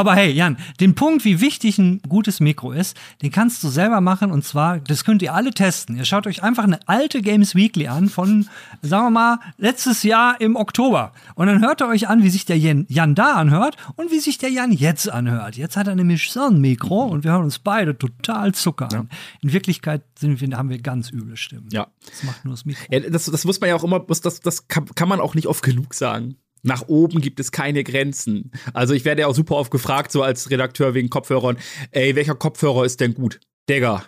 [0.00, 4.00] Aber hey, Jan, den Punkt, wie wichtig ein gutes Mikro ist, den kannst du selber
[4.00, 4.30] machen.
[4.30, 5.98] Und zwar, das könnt ihr alle testen.
[5.98, 8.48] Ihr schaut euch einfach eine alte Games Weekly an von,
[8.80, 11.12] sagen wir mal, letztes Jahr im Oktober.
[11.34, 14.20] Und dann hört ihr euch an, wie sich der Jan, Jan da anhört und wie
[14.20, 15.58] sich der Jan jetzt anhört.
[15.58, 19.10] Jetzt hat er nämlich so ein Mikro und wir hören uns beide total Zucker an.
[19.42, 21.68] In Wirklichkeit sind wir, haben wir ganz üble Stimmen.
[21.72, 21.88] Ja.
[22.08, 22.86] Das macht nur das Mikro.
[22.90, 25.46] Ja, das, das muss man ja auch immer, das, das kann, kann man auch nicht
[25.46, 26.36] oft genug sagen.
[26.62, 28.50] Nach oben gibt es keine Grenzen.
[28.74, 31.58] Also ich werde ja auch super oft gefragt, so als Redakteur wegen Kopfhörern,
[31.90, 33.40] ey, welcher Kopfhörer ist denn gut?
[33.68, 34.04] Digga.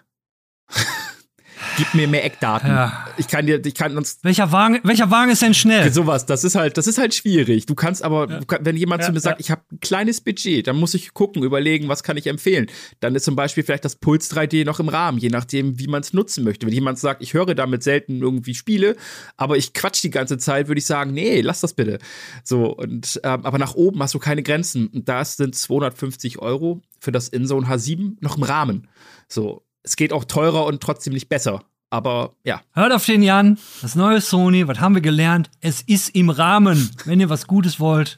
[1.76, 2.68] Gib mir mehr Eckdaten.
[2.68, 3.06] Ja.
[3.16, 5.92] Ich kann dir, ich kann uns Welcher Wagen, welcher Wagen ist denn schnell?
[5.92, 7.66] sowas, das ist halt, das ist halt schwierig.
[7.66, 9.44] Du kannst aber, kann, wenn jemand Ja, zu mir sagt, ja.
[9.44, 12.66] ich habe ein kleines Budget, dann muss ich gucken, überlegen, was kann ich empfehlen.
[13.00, 16.02] Dann ist zum Beispiel vielleicht das Puls 3D noch im Rahmen, je nachdem, wie man
[16.02, 16.66] es nutzen möchte.
[16.66, 18.96] Wenn jemand sagt, ich höre damit selten irgendwie Spiele,
[19.36, 21.98] aber ich quatsch die ganze Zeit, würde ich sagen, nee, lass das bitte.
[22.44, 24.88] So und ähm, aber nach oben hast du keine Grenzen.
[24.88, 28.88] Und da sind 250 Euro für das InZone H7 noch im Rahmen.
[29.28, 31.62] So, es geht auch teurer und trotzdem nicht besser.
[31.90, 35.50] Aber ja, Hört auf den Jan, das neue Sony, was haben wir gelernt?
[35.60, 38.16] Es ist im Rahmen, wenn ihr was Gutes wollt.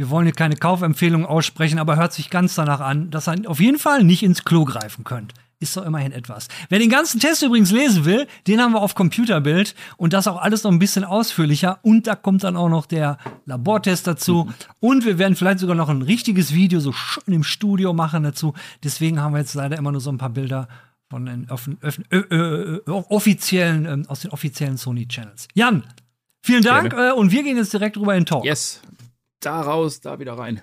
[0.00, 3.60] Wir wollen hier keine Kaufempfehlung aussprechen, aber hört sich ganz danach an, dass ihr auf
[3.60, 5.34] jeden Fall nicht ins Klo greifen könnt.
[5.58, 6.48] Ist doch immerhin etwas.
[6.70, 10.40] Wer den ganzen Test übrigens lesen will, den haben wir auf Computerbild und das auch
[10.40, 11.80] alles noch ein bisschen ausführlicher.
[11.82, 14.48] Und da kommt dann auch noch der Labortest dazu.
[14.80, 18.54] Und wir werden vielleicht sogar noch ein richtiges Video so schön im Studio machen dazu.
[18.82, 20.66] Deswegen haben wir jetzt leider immer nur so ein paar Bilder
[21.10, 25.46] von den offen, öffn, ö, ö, ö, offiziellen, ähm, aus den offiziellen Sony Channels.
[25.52, 25.82] Jan,
[26.42, 28.46] vielen Dank äh, und wir gehen jetzt direkt rüber in den Talk.
[28.46, 28.80] yes.
[29.40, 30.62] Da raus, da wieder rein.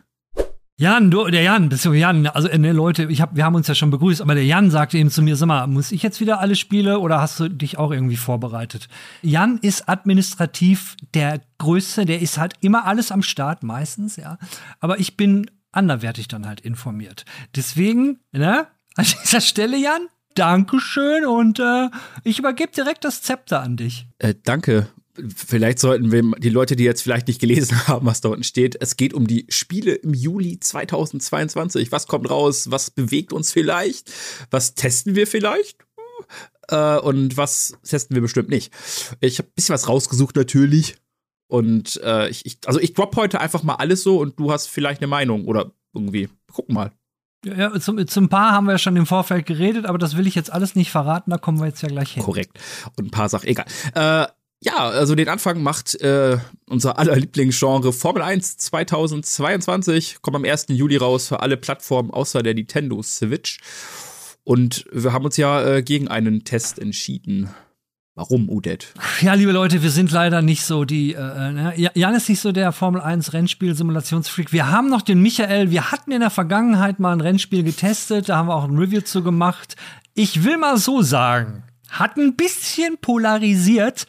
[0.79, 3.55] Jan, du, der Jan, bist du Jan, also äh, ne, Leute, ich hab, wir haben
[3.55, 6.03] uns ja schon begrüßt, aber der Jan sagte eben zu mir, sag mal, muss ich
[6.03, 8.87] jetzt wieder alle Spiele oder hast du dich auch irgendwie vorbereitet?
[9.23, 14.37] Jan ist administrativ der Größte, der ist halt immer alles am Start, meistens, ja.
[14.79, 17.25] Aber ich bin anderwertig dann halt informiert.
[17.55, 21.89] Deswegen, ne, an dieser Stelle, Jan, Dankeschön und äh,
[22.23, 24.07] ich übergebe direkt das Zepter an dich.
[24.19, 24.89] Äh, danke.
[25.35, 28.77] Vielleicht sollten wir die Leute, die jetzt vielleicht nicht gelesen haben, was da unten steht,
[28.81, 31.91] es geht um die Spiele im Juli 2022.
[31.91, 32.69] Was kommt raus?
[32.71, 34.11] Was bewegt uns vielleicht?
[34.51, 35.77] Was testen wir vielleicht?
[36.69, 38.73] Äh, und was testen wir bestimmt nicht?
[39.21, 40.95] Ich habe ein bisschen was rausgesucht natürlich.
[41.47, 44.67] Und äh, ich, ich, also ich drop heute einfach mal alles so und du hast
[44.67, 46.29] vielleicht eine Meinung oder irgendwie.
[46.51, 46.91] Gucken mal.
[47.45, 50.35] Ja, zum, zum Paar haben wir ja schon im Vorfeld geredet, aber das will ich
[50.35, 52.23] jetzt alles nicht verraten, da kommen wir jetzt ja gleich hin.
[52.23, 52.59] Korrekt.
[52.97, 53.65] Und ein paar Sachen, egal.
[53.93, 54.27] Äh,
[54.59, 60.21] ja, also den Anfang macht äh, unser aller Lieblingsgenre Formel 1 2022.
[60.21, 60.67] Kommt am 1.
[60.69, 63.59] Juli raus für alle Plattformen außer der Nintendo Switch.
[64.43, 67.49] Und wir haben uns ja äh, gegen einen Test entschieden.
[68.15, 68.95] Warum, Udet?
[69.21, 71.13] Ja, liebe Leute, wir sind leider nicht so die.
[71.13, 71.91] Äh, ne?
[71.93, 74.51] Jan ist nicht so der Formel 1 Rennspiel-Simulationsfreak.
[74.51, 75.69] Wir haben noch den Michael.
[75.69, 78.29] Wir hatten in der Vergangenheit mal ein Rennspiel getestet.
[78.29, 79.75] Da haben wir auch ein Review zu gemacht.
[80.15, 84.07] Ich will mal so sagen, hat ein bisschen polarisiert.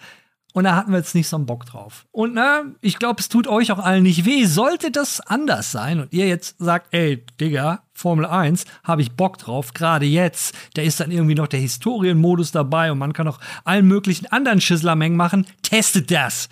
[0.59, 2.05] Und da hatten wir jetzt nicht so einen Bock drauf.
[2.11, 4.45] Und ne, ich glaube, es tut euch auch allen nicht weh.
[4.45, 9.39] Sollte das anders sein und ihr jetzt sagt, ey, Digga, Formel 1, habe ich Bock
[9.39, 13.39] drauf, gerade jetzt, da ist dann irgendwie noch der Historienmodus dabei und man kann auch
[13.63, 16.49] allen möglichen anderen Schisslermengen machen, testet das.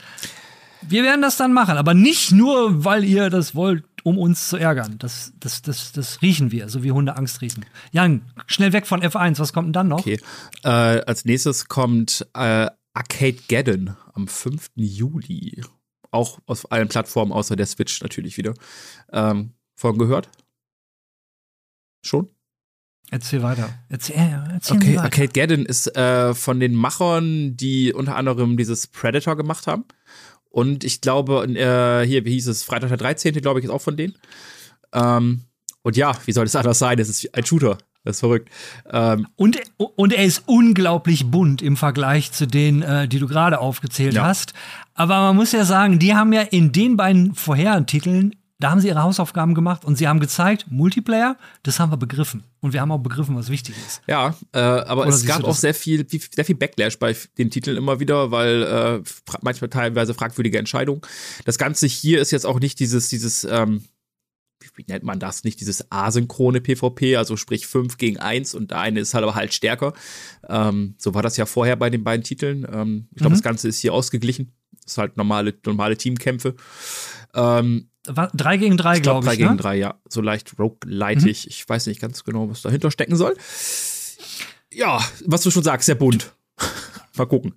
[0.82, 4.56] Wir werden das dann machen, aber nicht nur, weil ihr das wollt, um uns zu
[4.56, 5.00] ärgern.
[5.00, 7.66] Das, das, das, das riechen wir, so wie Hunde Angst riechen.
[7.90, 9.98] Jan, schnell weg von F1, was kommt denn dann noch?
[9.98, 10.20] Okay.
[10.62, 14.70] Äh, als nächstes kommt äh, Arcade Geddon am 5.
[14.76, 15.62] Juli.
[16.10, 18.54] Auch auf allen Plattformen außer der Switch natürlich wieder.
[19.12, 20.30] Ähm, von gehört?
[22.02, 22.30] Schon?
[23.10, 23.68] Erzähl weiter.
[23.90, 25.02] Erzähl, ja, erzähl Okay, weiter.
[25.02, 29.84] Arcade Geddon ist äh, von den Machern, die unter anderem dieses Predator gemacht haben.
[30.48, 33.82] Und ich glaube, äh, hier, wie hieß es, Freitag der 13., glaube ich, ist auch
[33.82, 34.16] von denen.
[34.94, 35.42] Ähm,
[35.82, 36.96] und ja, wie soll das anders sein?
[36.96, 37.76] Das ist ein Shooter.
[38.06, 38.48] Das ist verrückt.
[38.90, 43.58] Ähm, Und, und er ist unglaublich bunt im Vergleich zu denen, äh, die du gerade
[43.58, 44.24] aufgezählt Ja.
[44.24, 44.52] hast.
[44.94, 48.80] Aber man muss ja sagen, die haben ja in den beiden vorherigen Titeln, da haben
[48.80, 52.44] sie ihre Hausaufgaben gemacht und sie haben gezeigt, Multiplayer, das haben wir begriffen.
[52.60, 54.00] Und wir haben auch begriffen, was wichtig ist.
[54.06, 57.76] ja, äh, aber Oder es gab auch sehr viel, sehr viel Backlash bei den Titeln
[57.76, 59.02] immer wieder, weil äh,
[59.42, 61.02] manchmal teilweise fragwürdige Entscheidungen.
[61.44, 63.82] Das Ganze hier ist jetzt auch nicht dieses, dieses, ähm,
[64.76, 68.78] wie nennt man das, nicht dieses asynchrone PvP, also sprich 5 gegen 1 und der
[68.80, 69.92] eine ist halt aber halt stärker.
[70.48, 72.66] Ähm, so war das ja vorher bei den beiden Titeln.
[72.70, 73.34] Ähm, ich glaube, Mhm.
[73.38, 74.52] das Ganze ist hier ausgeglichen.
[74.82, 76.54] Das ist halt normale, normale Teamkämpfe.
[77.34, 79.38] Ähm, drei gegen drei, ich glaube, glaube 3 ich.
[79.38, 79.56] gegen ne?
[79.56, 80.00] 3, ja.
[80.08, 81.46] So leicht roguelitig.
[81.46, 81.50] Mhm.
[81.50, 83.36] Ich weiß nicht ganz genau, was dahinter stecken soll.
[84.72, 86.34] Ja, was du schon sagst, sehr bunt.
[87.16, 87.54] Mal gucken.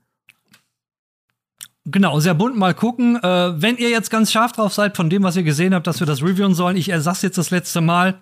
[1.85, 2.57] Genau, sehr bunt.
[2.57, 3.17] Mal gucken.
[3.21, 5.99] Äh, wenn ihr jetzt ganz scharf drauf seid von dem, was ihr gesehen habt, dass
[5.99, 8.21] wir das reviewen sollen, ich ersag's jetzt das letzte Mal.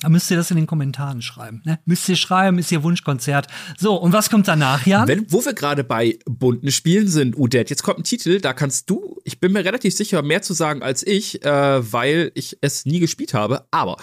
[0.00, 1.60] Da müsst ihr das in den Kommentaren schreiben.
[1.64, 1.80] Ne?
[1.84, 3.48] Müsst ihr schreiben, ist ihr Wunschkonzert.
[3.76, 5.08] So, und was kommt danach, Jan?
[5.08, 8.88] Wenn, wo wir gerade bei bunten Spielen sind, Udet, jetzt kommt ein Titel, da kannst
[8.90, 12.86] du, ich bin mir relativ sicher, mehr zu sagen als ich, äh, weil ich es
[12.86, 13.66] nie gespielt habe.
[13.72, 13.96] Aber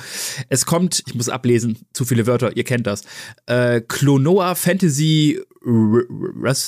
[0.50, 3.04] es kommt, ich muss ablesen, zu viele Wörter, ihr kennt das.
[3.46, 6.04] Äh, Klonoa Fantasy R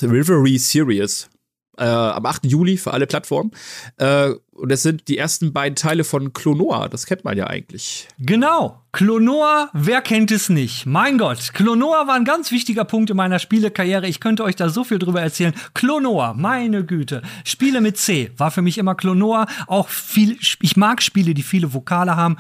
[0.04, 1.30] Rivalry Series
[1.78, 2.46] äh, am 8.
[2.46, 3.52] Juli für alle Plattformen.
[3.98, 6.88] Äh, und das sind die ersten beiden Teile von Klonoa.
[6.90, 8.08] Das kennt man ja eigentlich.
[8.20, 8.82] Genau.
[8.92, 10.88] Klonoa, wer kennt es nicht?
[10.88, 14.08] Mein Gott, Klonoa war ein ganz wichtiger Punkt in meiner Spielekarriere.
[14.08, 15.54] Ich könnte euch da so viel drüber erzählen.
[15.76, 17.22] Klonoa, meine Güte.
[17.44, 19.46] Spiele mit C war für mich immer Klonoa.
[19.68, 22.38] Auch viel, ich mag Spiele, die viele Vokale haben.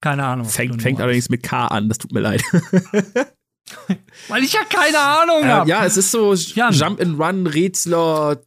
[0.00, 0.46] Keine Ahnung.
[0.46, 2.42] Fängt, fängt allerdings mit K an, das tut mir leid.
[4.28, 5.68] Weil ich ja keine Ahnung äh, habe.
[5.70, 8.40] Ja, es ist so Jump and Run, Rätsler,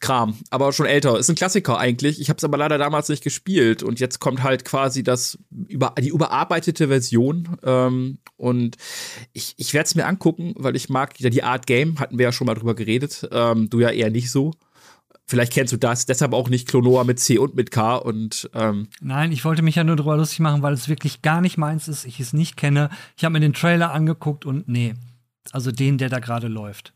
[0.00, 1.18] Kram, aber schon älter.
[1.18, 2.20] Ist ein Klassiker eigentlich.
[2.20, 5.94] Ich habe es aber leider damals nicht gespielt und jetzt kommt halt quasi das über
[5.98, 8.76] die überarbeitete Version ähm, und
[9.34, 12.00] ich, ich werde es mir angucken, weil ich mag ja die Art Game.
[12.00, 13.28] Hatten wir ja schon mal drüber geredet.
[13.30, 14.52] Ähm, du ja eher nicht so.
[15.26, 18.88] Vielleicht kennst du das, deshalb auch nicht Klonoa mit C und mit K und ähm
[19.00, 21.86] Nein, ich wollte mich ja nur darüber lustig machen, weil es wirklich gar nicht meins
[21.86, 22.90] ist, ich es nicht kenne.
[23.16, 24.94] Ich habe mir den Trailer angeguckt und nee.
[25.52, 26.94] Also den, der da gerade läuft.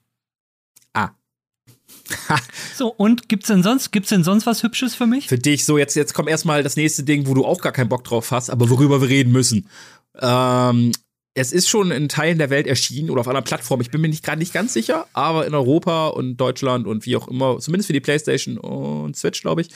[2.76, 5.28] So, und gibt's denn sonst, gibt's denn sonst was Hübsches für mich?
[5.28, 7.88] Für dich, so jetzt, jetzt kommt erstmal das nächste Ding, wo du auch gar keinen
[7.88, 9.68] Bock drauf hast, aber worüber wir reden müssen.
[10.20, 10.92] Ähm,
[11.34, 13.80] es ist schon in Teilen der Welt erschienen oder auf einer Plattform.
[13.80, 17.16] Ich bin mir nicht gerade nicht ganz sicher, aber in Europa und Deutschland und wie
[17.16, 19.68] auch immer, zumindest für die PlayStation und Switch, glaube ich,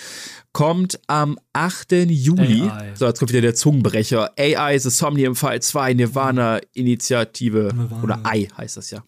[0.53, 1.93] kommt am 8.
[2.09, 2.63] Juli.
[2.63, 2.93] AI.
[2.95, 4.33] So, jetzt kommt wieder der Zungenbrecher.
[4.39, 8.03] AI The Somnium Fall 2 Nirvana Initiative Nirvana.
[8.03, 9.03] oder I heißt das ja.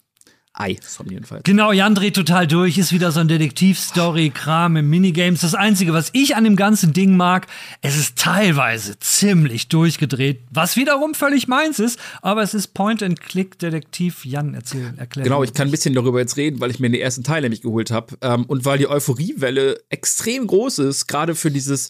[0.53, 1.39] Ei, auf jeden Fall.
[1.45, 5.41] Genau, Jan dreht total durch, ist wieder so ein Detektivstory-Kram im Minigames.
[5.41, 7.47] Das Einzige, was ich an dem ganzen Ding mag,
[7.81, 14.25] es ist teilweise ziemlich durchgedreht, was wiederum völlig meins ist, aber es ist Point-and-Click-Detektiv.
[14.25, 15.23] Jan, erzähl, erklär.
[15.23, 17.61] Genau, ich kann ein bisschen darüber jetzt reden, weil ich mir den ersten Teil nämlich
[17.61, 21.89] geholt habe ähm, und weil die Euphoriewelle extrem groß ist, gerade für dieses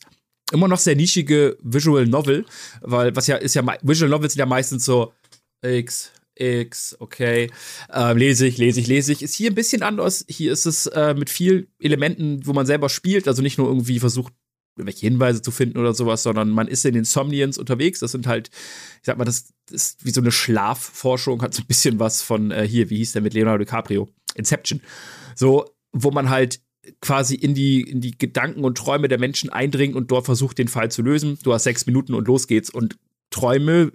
[0.51, 2.45] immer noch sehr nischige Visual Novel,
[2.81, 5.13] weil was ja ist ja Visual Novels sind ja meistens so
[5.65, 7.51] X X, okay.
[7.93, 9.21] Ähm, lese ich, lese ich, lese ich.
[9.21, 10.25] Ist hier ein bisschen anders.
[10.27, 13.99] Hier ist es äh, mit viel Elementen, wo man selber spielt, also nicht nur irgendwie
[13.99, 14.33] versucht,
[14.77, 17.99] irgendwelche Hinweise zu finden oder sowas, sondern man ist in den Somnians unterwegs.
[17.99, 21.67] Das sind halt, ich sag mal, das ist wie so eine Schlafforschung, hat so ein
[21.67, 24.09] bisschen was von äh, hier, wie hieß der mit Leonardo DiCaprio?
[24.35, 24.81] Inception.
[25.35, 26.61] So, wo man halt
[27.01, 30.67] quasi in die, in die Gedanken und Träume der Menschen eindringt und dort versucht, den
[30.67, 31.37] Fall zu lösen.
[31.43, 32.69] Du hast sechs Minuten und los geht's.
[32.69, 32.97] Und
[33.31, 33.91] Träume,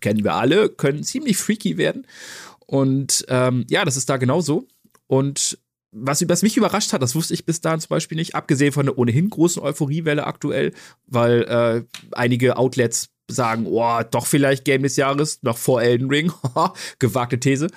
[0.00, 2.06] kennen wir alle, können ziemlich freaky werden.
[2.66, 4.66] Und ähm, ja, das ist da genauso.
[5.06, 5.58] Und
[5.92, 8.86] was, was mich überrascht hat, das wusste ich bis dahin zum Beispiel nicht, abgesehen von
[8.86, 10.72] der ohnehin großen Euphoriewelle aktuell,
[11.06, 16.32] weil äh, einige Outlets sagen, oh, doch vielleicht Game des Jahres, noch vor Elden Ring,
[16.98, 17.68] gewagte These.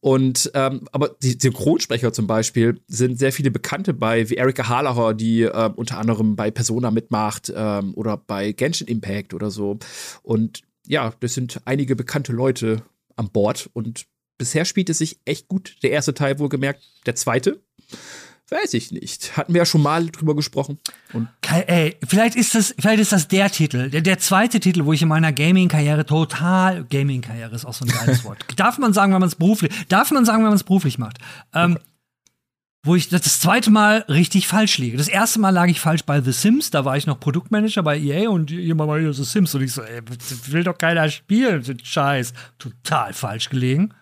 [0.00, 5.14] Und ähm, aber die Synchronsprecher zum Beispiel sind sehr viele Bekannte bei, wie Erika Harlacher,
[5.14, 9.78] die äh, unter anderem bei Persona mitmacht ähm, oder bei Genshin Impact oder so.
[10.22, 12.82] Und ja, das sind einige bekannte Leute
[13.16, 15.76] an Bord und bisher spielt es sich echt gut.
[15.82, 17.60] Der erste Teil wohlgemerkt, der zweite
[18.50, 19.36] Weiß ich nicht.
[19.36, 20.78] Hatten wir ja schon mal drüber gesprochen.
[21.14, 21.28] Und
[21.66, 25.00] Ey, vielleicht ist das, vielleicht ist das der Titel, der, der zweite Titel, wo ich
[25.00, 28.44] in meiner Gaming-Karriere total, Gaming-Karriere ist auch so ein geiles Wort.
[28.56, 31.18] darf man sagen, wenn man es beruflich, darf man sagen, wenn man es beruflich macht.
[31.54, 31.84] Ähm, okay.
[32.86, 34.98] Wo ich das zweite Mal richtig falsch liege.
[34.98, 37.98] Das erste Mal lag ich falsch bei The Sims, da war ich noch Produktmanager bei
[37.98, 40.02] EA und jemand mal hier The Sims und ich so, ey,
[40.48, 42.34] will doch keiner spielen, Scheiß.
[42.58, 43.94] Total falsch gelegen.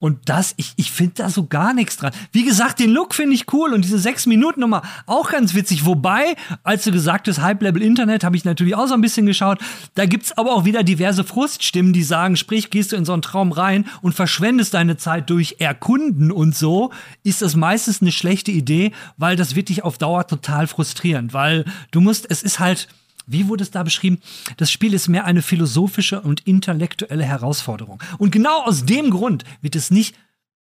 [0.00, 2.12] Und das, ich, ich finde da so gar nichts dran.
[2.30, 5.86] Wie gesagt, den Look finde ich cool und diese sechs Minuten Nummer auch ganz witzig.
[5.86, 9.58] Wobei, als du gesagt hast, Hype-Level Internet, habe ich natürlich auch so ein bisschen geschaut.
[9.96, 13.22] Da gibt's aber auch wieder diverse Fruststimmen, die sagen, sprich, gehst du in so einen
[13.22, 16.92] Traum rein und verschwendest deine Zeit durch Erkunden und so,
[17.24, 21.64] ist das meistens eine schlechte Idee, weil das wird dich auf Dauer total frustrierend, weil
[21.90, 22.86] du musst, es ist halt,
[23.28, 24.18] wie wurde es da beschrieben?
[24.56, 28.02] Das Spiel ist mehr eine philosophische und intellektuelle Herausforderung.
[28.18, 30.16] Und genau aus dem Grund wird es nicht,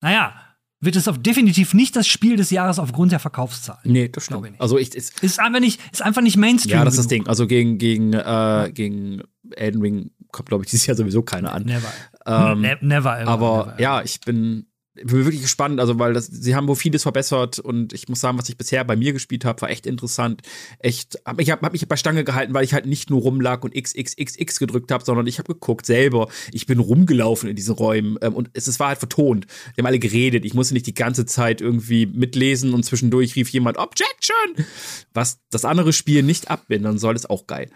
[0.02, 0.34] naja,
[0.80, 3.82] wird es auf definitiv nicht das Spiel des Jahres aufgrund der Verkaufszahlen.
[3.84, 4.48] Nee, das stimmt.
[4.54, 6.78] Ich also ich ist, ist einfach nicht ist einfach nicht Mainstream.
[6.78, 7.28] Ja, das ist das Ding.
[7.28, 9.22] Also gegen gegen äh, gegen
[9.52, 11.64] Elden Ring kommt glaube ich dieses Jahr sowieso keiner an.
[11.64, 11.92] Never.
[12.26, 16.28] Ähm, ne never ever, Aber never, ja, ich bin bin wirklich gespannt, also weil das,
[16.28, 19.44] sie haben wohl vieles verbessert und ich muss sagen, was ich bisher bei mir gespielt
[19.44, 20.42] habe, war echt interessant.
[20.80, 23.64] Echt, hab, ich habe hab mich bei Stange gehalten, weil ich halt nicht nur rumlag
[23.64, 26.30] und XXXX gedrückt habe, sondern ich habe geguckt selber.
[26.52, 29.48] Ich bin rumgelaufen in diesen Räumen ähm, und es, es war halt vertont.
[29.74, 30.46] Wir haben alle geredet.
[30.46, 34.66] Ich musste nicht die ganze Zeit irgendwie mitlesen und zwischendurch rief jemand Objection,
[35.14, 37.70] was das andere Spiel nicht abbinden soll, ist auch geil.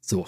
[0.00, 0.26] So,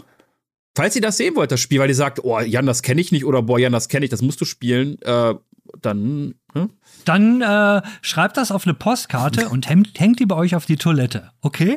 [0.77, 3.11] Falls ihr das sehen wollt, das Spiel, weil ihr sagt, oh, Jan, das kenne ich
[3.11, 5.35] nicht oder boah, Jan, das kenne ich, das musst du spielen, äh,
[5.81, 6.35] dann.
[6.53, 6.71] Hm?
[7.05, 10.77] Dann äh, schreibt das auf eine Postkarte und hängt, hängt die bei euch auf die
[10.77, 11.77] Toilette, okay?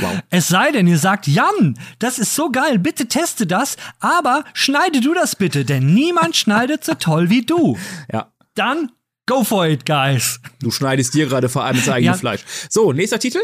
[0.00, 0.20] Wow.
[0.30, 5.00] Es sei denn, ihr sagt, Jan, das ist so geil, bitte teste das, aber schneide
[5.00, 7.78] du das bitte, denn niemand schneidet so toll wie du.
[8.12, 8.32] Ja.
[8.54, 8.90] Dann
[9.26, 10.40] go for it, guys.
[10.60, 12.18] Du schneidest dir gerade vor allem das eigene Ja.
[12.18, 12.42] Fleisch.
[12.68, 13.40] So, nächster Titel?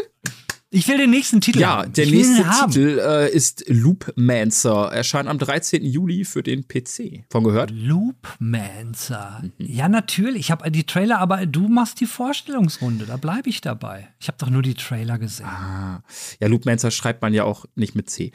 [0.75, 1.93] Ich will den nächsten Titel Ja, haben.
[1.93, 2.65] der will ihn nächste.
[2.65, 4.91] Titel äh, ist Loopmancer.
[4.91, 5.83] Erscheint am 13.
[5.85, 7.25] Juli für den PC.
[7.29, 7.69] Von gehört?
[7.71, 9.41] Loopmancer.
[9.43, 9.51] Mhm.
[9.59, 10.39] Ja, natürlich.
[10.41, 13.05] Ich habe die Trailer, aber du machst die Vorstellungsrunde.
[13.05, 14.07] Da bleibe ich dabei.
[14.19, 15.45] Ich habe doch nur die Trailer gesehen.
[15.45, 16.01] Ah,
[16.39, 18.31] ja, Loopmancer schreibt man ja auch nicht mit C.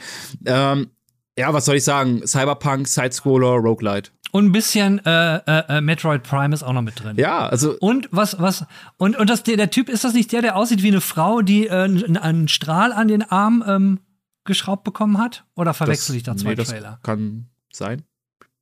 [0.46, 0.88] Ähm,
[1.36, 2.26] ja, was soll ich sagen?
[2.26, 4.10] Cyberpunk, Sidescroller, Roguelite.
[4.30, 7.16] Und ein bisschen äh, äh, äh, Metroid Prime ist auch noch mit drin.
[7.16, 10.42] Ja, also Und was, was, und, und das, der, der Typ, ist das nicht der,
[10.42, 14.00] der aussieht wie eine Frau, die äh, einen, einen Strahl an den Arm ähm,
[14.44, 15.44] geschraubt bekommen hat?
[15.54, 17.00] Oder verwechsel ich da zwei nee, das Trailer?
[17.02, 18.02] kann sein.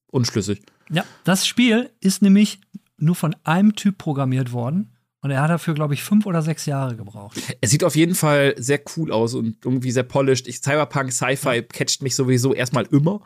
[0.08, 0.62] Unschlüssig.
[0.90, 2.60] Ja, das Spiel ist nämlich
[2.96, 4.92] nur von einem Typ programmiert worden.
[5.20, 7.40] Und er hat dafür, glaube ich, fünf oder sechs Jahre gebraucht.
[7.60, 10.46] Es sieht auf jeden Fall sehr cool aus und irgendwie sehr polished.
[10.46, 13.22] Ich, Cyberpunk, Sci-Fi catcht mich sowieso erstmal immer.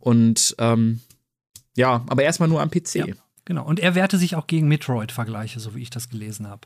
[0.00, 1.00] Und ähm,
[1.76, 2.94] ja, aber erstmal nur am PC.
[2.96, 3.06] Ja.
[3.44, 3.64] Genau.
[3.64, 6.62] Und er wehrte sich auch gegen Metroid-Vergleiche, so wie ich das gelesen habe.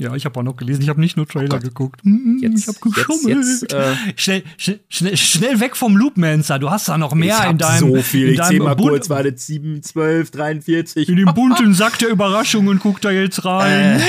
[0.00, 0.82] Ja, ich habe auch noch gelesen.
[0.82, 1.62] Ich habe nicht nur Trailer Gott.
[1.62, 2.00] geguckt.
[2.40, 3.26] Jetzt- ich habe geschummelt.
[3.36, 6.60] jetzt- jetzt, äh, schnell, schnell, schnell, schnell weg vom Loopmancer.
[6.60, 7.78] Du hast da noch mehr ich in deinem.
[7.96, 8.28] so viel.
[8.28, 9.10] in Ich zähl mal Bun- kurz.
[9.10, 11.08] War das 7, 12, 43.
[11.08, 13.98] In den bunten Sack der Überraschungen guckt er jetzt rein.
[14.00, 14.02] Äh,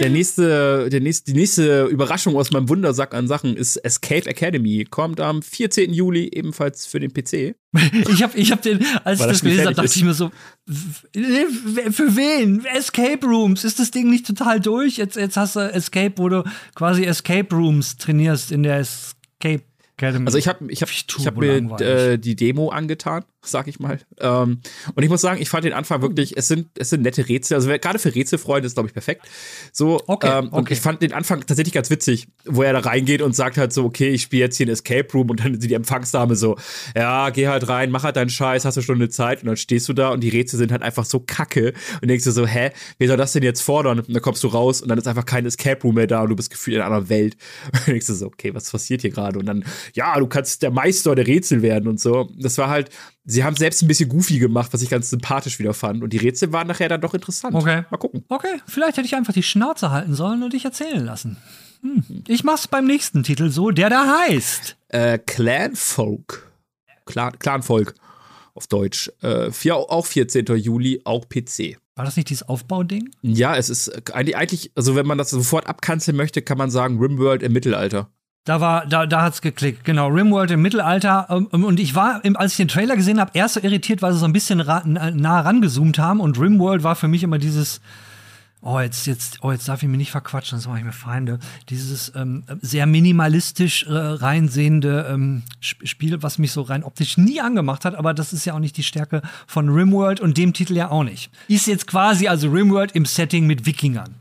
[0.00, 4.84] der nächste, der nächste, die nächste Überraschung aus meinem Wundersack an Sachen ist Escape Academy.
[4.88, 5.92] Kommt am 14.
[5.92, 7.54] Juli ebenfalls für den PC.
[8.10, 9.96] Ich habe ich hab den, als ich Weil das das gelesen habe, dachte ist.
[9.96, 10.30] ich mir so,
[10.66, 12.64] für wen?
[12.64, 14.96] Escape Rooms, ist das Ding nicht total durch?
[14.96, 19.62] Jetzt, jetzt hast du Escape, wo du quasi Escape Rooms trainierst in der Escape
[19.98, 20.26] Academy.
[20.26, 23.78] Also ich habe ich hab, Ich ich hab mir äh, die Demo angetan, sag ich
[23.78, 24.00] mal.
[24.20, 24.60] Ähm,
[24.94, 27.54] und ich muss sagen, ich fand den Anfang wirklich, es sind, es sind nette Rätsel.
[27.54, 29.28] Also gerade für Rätselfreunde ist, glaube ich, perfekt.
[29.72, 30.74] So, Okay, ähm, und okay.
[30.74, 33.84] ich fand den Anfang tatsächlich ganz witzig, wo er da reingeht und sagt halt so,
[33.84, 36.56] okay, ich spiele jetzt hier ein Escape Room und dann die Empfangsdame so,
[36.96, 39.56] ja, geh halt rein, mach halt deinen Scheiß, hast du schon eine Zeit und dann
[39.56, 42.46] stehst du da und die Rätsel sind halt einfach so kacke und denkst dir so,
[42.46, 43.98] hä, wer soll das denn jetzt fordern?
[44.00, 46.30] Und dann kommst du raus und dann ist einfach kein Escape Room mehr da und
[46.30, 47.36] du bist gefühlt in einer anderen Welt.
[47.68, 49.38] Und dann denkst du so, okay, was passiert hier gerade?
[49.38, 52.30] Und dann, ja, du kannst der Meister der Rätsel werden und so.
[52.38, 52.90] Das war halt,
[53.28, 56.02] sie haben selbst ein bisschen goofy gemacht, was ich ganz sympathisch wieder fand.
[56.02, 57.54] Und die Rätsel waren nachher dann doch interessant.
[57.54, 57.84] Okay.
[57.90, 58.24] Mal gucken.
[58.28, 61.36] Okay, vielleicht hätte ich einfach die Schnauze halten sollen und dich erzählen lassen.
[61.82, 62.02] Hm.
[62.26, 64.76] Ich mach's beim nächsten Titel so, der da heißt.
[64.88, 66.50] Äh, Clanfolk.
[67.04, 67.94] Clan, Clanfolk
[68.54, 69.12] auf Deutsch.
[69.20, 70.46] Äh, vier, auch 14.
[70.56, 71.76] Juli, auch PC.
[71.94, 73.10] War das nicht dieses Aufbauding?
[73.22, 76.98] Ja, es ist eigentlich, eigentlich, also wenn man das sofort abkanzeln möchte, kann man sagen
[76.98, 78.10] Rimworld im Mittelalter.
[78.44, 79.84] Da war, da, da hat's geklickt.
[79.84, 81.26] Genau, Rimworld im Mittelalter.
[81.28, 84.18] Ähm, Und ich war, als ich den Trailer gesehen habe, erst so irritiert, weil sie
[84.18, 86.20] so ein bisschen nah rangezoomt haben.
[86.20, 87.82] Und Rimworld war für mich immer dieses,
[88.62, 91.40] oh, jetzt, jetzt, oh, jetzt darf ich mich nicht verquatschen, sonst mache ich mir Feinde.
[91.68, 97.40] Dieses ähm, sehr minimalistisch äh, reinsehende ähm, Sp- Spiel, was mich so rein optisch nie
[97.42, 100.74] angemacht hat, aber das ist ja auch nicht die Stärke von Rimworld und dem Titel
[100.74, 101.30] ja auch nicht.
[101.48, 104.14] Ist jetzt quasi also Rimworld im Setting mit Wikingern.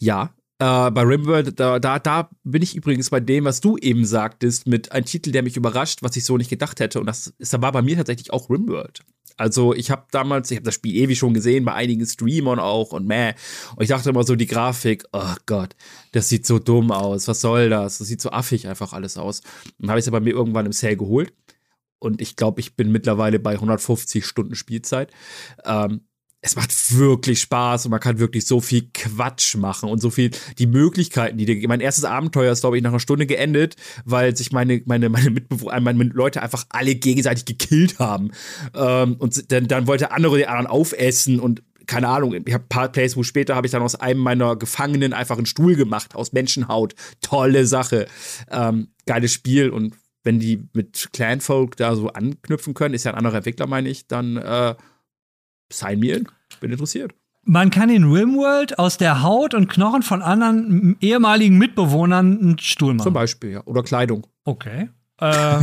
[0.00, 0.30] Ja.
[0.64, 4.66] Äh, bei Rimworld, da, da, da bin ich übrigens bei dem, was du eben sagtest,
[4.66, 7.00] mit einem Titel, der mich überrascht, was ich so nicht gedacht hätte.
[7.00, 9.04] Und das ist, da war bei mir tatsächlich auch Rimworld.
[9.36, 12.92] Also ich habe damals, ich habe das Spiel ewig schon gesehen, bei einigen Streamern auch
[12.92, 13.34] und meh.
[13.76, 15.76] Und ich dachte immer so, die Grafik, oh Gott,
[16.12, 17.28] das sieht so dumm aus.
[17.28, 17.98] Was soll das?
[17.98, 19.42] Das sieht so affig einfach alles aus.
[19.78, 21.34] Dann habe ich es bei mir irgendwann im Sale geholt.
[21.98, 25.10] Und ich glaube, ich bin mittlerweile bei 150 Stunden Spielzeit.
[25.66, 26.06] Ähm,
[26.44, 30.30] es macht wirklich Spaß und man kann wirklich so viel Quatsch machen und so viel
[30.58, 31.66] die Möglichkeiten, die dir.
[31.66, 35.30] Mein erstes Abenteuer ist, glaube ich, nach einer Stunde geendet, weil sich meine, meine, meine
[35.30, 38.30] Mitbewohner, meine Leute einfach alle gegenseitig gekillt haben.
[38.74, 42.64] Ähm, und dann, dann wollte der andere den anderen aufessen und keine Ahnung, ich habe
[42.64, 45.76] ein paar Plays, wo später habe ich dann aus einem meiner Gefangenen einfach einen Stuhl
[45.76, 46.94] gemacht aus Menschenhaut.
[47.22, 48.06] Tolle Sache.
[48.50, 53.18] Ähm, geiles Spiel und wenn die mit Clanfolk da so anknüpfen können, ist ja ein
[53.18, 54.74] anderer Entwickler, meine ich, dann äh,
[55.78, 56.28] sign me in.
[56.60, 57.12] Bin interessiert.
[57.46, 62.88] Man kann in Rimworld aus der Haut und Knochen von anderen ehemaligen Mitbewohnern einen Stuhl
[62.90, 63.12] Zum machen.
[63.12, 63.62] Beispiel, ja.
[63.64, 64.26] Oder Kleidung.
[64.44, 64.88] Okay.
[65.20, 65.60] Äh,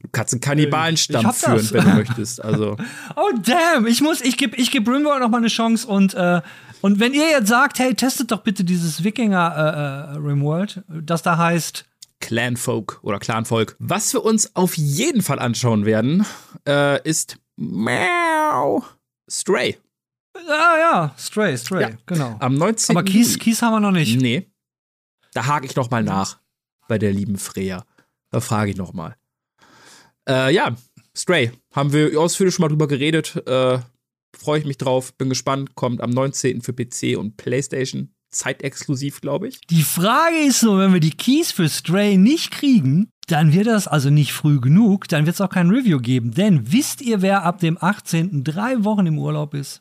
[0.00, 1.72] Du kannst einen Kannibalenstamm führen, das.
[1.72, 2.44] wenn du möchtest.
[2.44, 2.76] Also,
[3.16, 6.40] Oh damn, ich muss, ich gebe ich geb Rimworld noch mal eine Chance und äh,
[6.82, 11.22] und wenn ihr jetzt sagt, hey, testet doch bitte dieses Wikinger äh, äh, Rimworld, das
[11.22, 11.84] da heißt
[12.20, 13.74] Clanfolk oder Clanvolk.
[13.80, 16.24] Was wir uns auf jeden Fall anschauen werden,
[16.68, 18.82] äh, ist Meow
[19.28, 19.76] Stray.
[20.34, 21.90] Ah ja, Stray, Stray, Ja.
[22.06, 22.36] genau.
[22.38, 22.96] Am 19.
[22.96, 23.38] Aber Kies.
[23.38, 24.20] Kies haben wir noch nicht.
[24.20, 24.46] Nee.
[25.34, 26.38] Da hake ich noch mal nach
[26.86, 27.84] bei der lieben Freya.
[28.30, 29.16] Da frage ich noch mal.
[30.28, 30.76] Äh, ja,
[31.16, 31.50] Stray.
[31.74, 33.36] Haben wir ausführlich schon mal drüber geredet.
[33.46, 33.80] Äh,
[34.36, 35.14] Freue ich mich drauf.
[35.14, 35.74] Bin gespannt.
[35.74, 36.60] Kommt am 19.
[36.62, 38.14] für PC und PlayStation.
[38.30, 39.60] Zeitexklusiv, glaube ich.
[39.62, 43.86] Die Frage ist nur, wenn wir die Keys für Stray nicht kriegen, dann wird das
[43.88, 46.32] also nicht früh genug, dann wird es auch kein Review geben.
[46.32, 48.42] Denn wisst ihr, wer ab dem 18.
[48.44, 49.80] drei Wochen im Urlaub ist?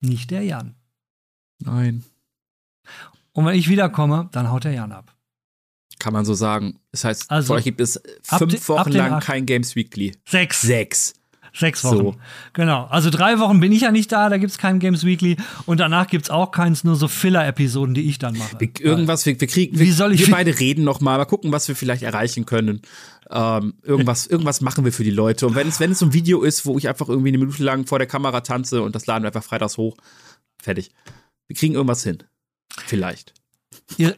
[0.00, 0.74] Nicht der Jan.
[1.60, 2.04] Nein.
[3.32, 5.14] Und wenn ich wiederkomme, dann haut der Jan ab.
[5.98, 6.78] Kann man so sagen.
[6.92, 10.16] Das heißt, Also, für euch gibt es fünf Wochen lang kein Games Weekly.
[10.28, 10.62] Sechs.
[10.62, 11.14] Sechs.
[11.58, 11.96] Sechs Wochen.
[11.96, 12.14] So.
[12.52, 12.84] Genau.
[12.84, 15.36] Also drei Wochen bin ich ja nicht da, da gibt es kein Games Weekly.
[15.66, 18.60] Und danach gibt es auch keins, nur so Filler-Episoden, die ich dann mache.
[18.60, 21.24] Wir, irgendwas, wir, wir kriegen, wir, Wie soll ich- wir beide reden noch mal, mal
[21.24, 22.82] gucken, was wir vielleicht erreichen können.
[23.30, 25.46] Ähm, irgendwas, irgendwas machen wir für die Leute.
[25.46, 27.62] Und wenn es, wenn es so ein Video ist, wo ich einfach irgendwie eine Minute
[27.62, 29.96] lang vor der Kamera tanze und das laden wir einfach freitags hoch,
[30.62, 30.92] fertig.
[31.48, 32.18] Wir kriegen irgendwas hin.
[32.86, 33.34] Vielleicht.
[33.96, 34.16] Ihr,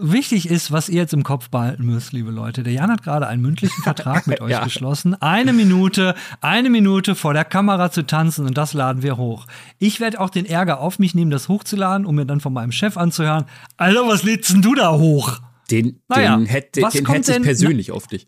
[0.00, 2.62] wichtig ist, was ihr jetzt im Kopf behalten müsst, liebe Leute.
[2.62, 4.64] Der Jan hat gerade einen mündlichen Vertrag mit euch Ja.
[4.64, 5.14] geschlossen.
[5.22, 9.46] Eine Minute, eine Minute vor der Kamera zu tanzen und das laden wir hoch.
[9.78, 12.72] Ich werde auch den Ärger auf mich nehmen, das hochzuladen, um mir dann von meinem
[12.72, 13.44] Chef anzuhören.
[13.76, 15.38] Alter, was lädst denn du da hoch?
[15.70, 18.26] Den, Naja, den, hätte, den hätte ich persönlich auf dich.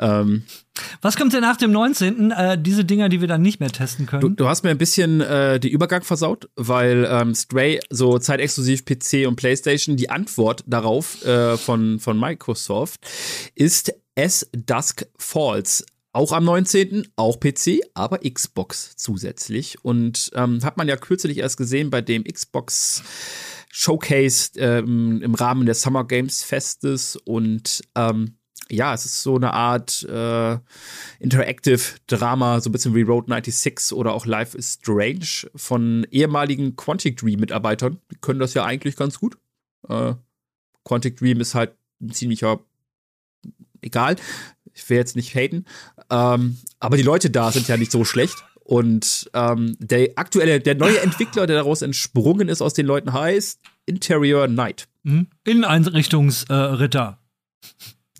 [0.00, 0.44] Ähm,
[1.02, 2.30] Was kommt denn nach dem 19.?
[2.30, 4.22] Äh, diese Dinger, die wir dann nicht mehr testen können.
[4.22, 8.84] du, du hast mir ein bisschen äh, den Übergang versaut, weil ähm, Stray so zeitexklusiv
[8.84, 13.00] PC und PlayStation, die Antwort darauf äh, von, von Microsoft
[13.54, 15.84] ist As Dusk Falls.
[16.12, 19.84] Auch am 19., auch PC, aber Xbox zusätzlich.
[19.84, 23.04] Und ähm, hat man ja kürzlich erst gesehen bei dem Xbox
[23.70, 27.14] Showcase ähm, im Rahmen des Summer Games Festes.
[27.14, 28.39] Und ähm,
[28.70, 30.58] ja, es ist so eine Art äh,
[31.18, 36.76] Interactive Drama, so ein bisschen wie Road 96 oder auch Life is Strange von ehemaligen
[36.76, 37.98] Quantic Dream Mitarbeitern.
[38.10, 39.36] Die können das ja eigentlich ganz gut.
[39.88, 40.14] Äh,
[40.84, 42.60] Quantic Dream ist halt ein ziemlicher,
[43.80, 44.16] egal,
[44.72, 45.66] ich will jetzt nicht haten,
[46.10, 48.44] ähm, aber die Leute da sind ja nicht so schlecht.
[48.62, 53.58] Und ähm, der aktuelle, der neue Entwickler, der daraus entsprungen ist aus den Leuten, heißt
[53.84, 54.86] Interior Night.
[55.02, 55.26] Mhm.
[55.44, 57.18] Inneneinrichtungsritter.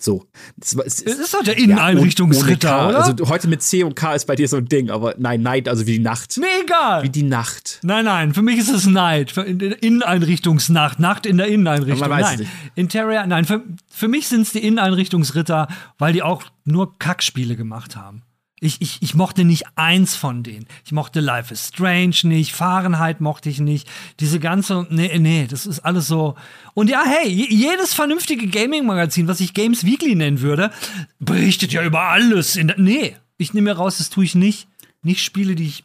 [0.00, 0.24] So.
[0.56, 3.04] Das es Es ist doch der Inneneinrichtungsritter, Ja, oder?
[3.04, 5.68] Also heute mit C und K ist bei dir so ein Ding, aber nein, Night,
[5.68, 6.38] also wie die Nacht.
[6.38, 7.02] Mir egal.
[7.02, 7.80] Wie die Nacht.
[7.82, 9.36] Nein, nein, für mich ist es Night.
[9.36, 10.98] Der Inneneinrichtungsnacht.
[10.98, 12.02] Nacht in der Inneneinrichtung.
[12.02, 12.38] Aber man weiß nein.
[12.40, 12.50] nicht.
[12.76, 17.96] Interior, nein, für, für mich sind es die Inneneinrichtungsritter, weil die auch nur Kackspiele gemacht
[17.96, 18.22] haben.
[18.62, 20.66] Ich, ich, ich mochte nicht eins von denen.
[20.84, 23.88] Ich mochte Life is Strange nicht, Fahrenheit mochte ich nicht.
[24.20, 26.34] Diese ganze, nee, nee, das ist alles so.
[26.74, 30.70] Und ja, hey, je- jedes vernünftige Gaming-Magazin, was ich Games Weekly nennen würde,
[31.18, 32.56] berichtet ja über alles.
[32.56, 34.68] In der, nee, ich nehme mir raus, das tue ich nicht.
[35.02, 35.84] Nicht Spiele, die ich.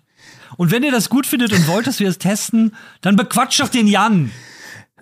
[0.57, 3.69] Und wenn ihr das gut findet und wollt, dass wir es testen, dann bequatscht doch
[3.69, 4.31] den Jan.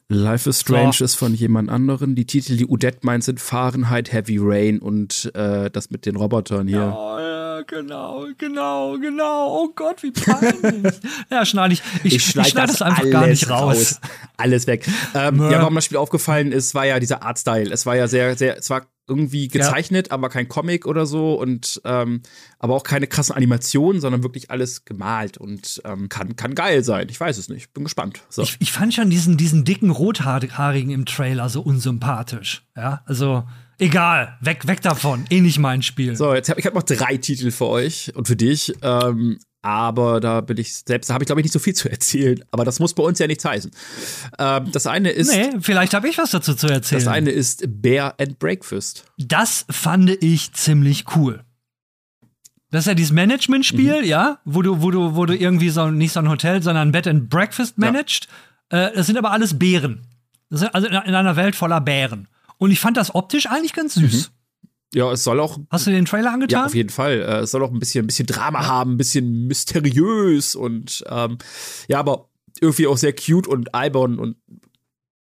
[0.09, 1.05] Life is Strange So.
[1.05, 2.13] ist von jemand anderen.
[2.13, 6.67] Die Titel, die Udette meint, sind Fahrenheit, Heavy Rain und äh, das mit den Robotern
[6.67, 6.93] hier.
[6.95, 9.64] Oh, ja, genau, genau, genau.
[9.64, 10.93] Oh Gott, wie peinlich.
[11.30, 11.84] ja, schneide ich.
[12.03, 13.99] Ich, ich schneide schneid das einfach gar nicht raus.
[14.38, 14.88] Alles weg.
[15.14, 15.51] Ähm, Mö.
[15.51, 17.72] ja, warum das Spiel aufgefallen ist, war ja dieser Artstyle.
[17.72, 21.82] Es war ja sehr, sehr, es war irgendwie gezeichnet, aber kein Comic oder so und
[21.84, 22.22] ähm,
[22.59, 27.07] aber auch keine krassen Animationen, sondern wirklich alles gemalt und ähm, kann, kann geil sein.
[27.09, 27.74] Ich weiß es nicht.
[27.74, 28.22] Bin gespannt.
[28.30, 28.43] So.
[28.43, 32.66] Ich, ich fand schon diesen, diesen dicken Rothaarigen im Trailer so unsympathisch.
[32.78, 33.43] Ja, also
[33.80, 35.26] egal, weg, weg davon.
[35.30, 36.15] Eh nicht mein Spiel.
[36.15, 38.74] So, jetzt hab, ich habe noch drei Titel für euch und für dich.
[38.82, 41.89] Ähm, aber da bin ich selbst, da habe ich glaube ich nicht so viel zu
[41.89, 42.43] erzählen.
[42.51, 43.71] Aber das muss bei uns ja nichts heißen.
[44.38, 47.03] Ähm, das eine ist, Nee, vielleicht habe ich was dazu zu erzählen.
[47.03, 49.05] das eine ist Bear and Breakfast.
[49.17, 51.43] Das fand ich ziemlich cool.
[52.71, 54.07] Das ist ja dieses Management-Spiel, Mhm.
[54.07, 56.91] ja, wo du, wo du, wo du irgendwie so nicht so ein Hotel, sondern ein
[56.91, 58.28] Bed and Breakfast managst.
[58.69, 60.07] Äh, das sind aber alles Bären.
[60.49, 62.28] Das sind also in einer Welt voller Bären.
[62.64, 64.32] Und ich fand das optisch eigentlich ganz süß.
[64.93, 66.61] Ja, es soll auch Hast du den Trailer angetan?
[66.61, 67.20] Ja, auf jeden Fall.
[67.20, 71.39] Äh, es soll auch ein bisschen, ein bisschen Drama haben, ein bisschen mysteriös und ähm,
[71.89, 72.30] ja, aber
[72.61, 74.38] irgendwie auch sehr cute und albern und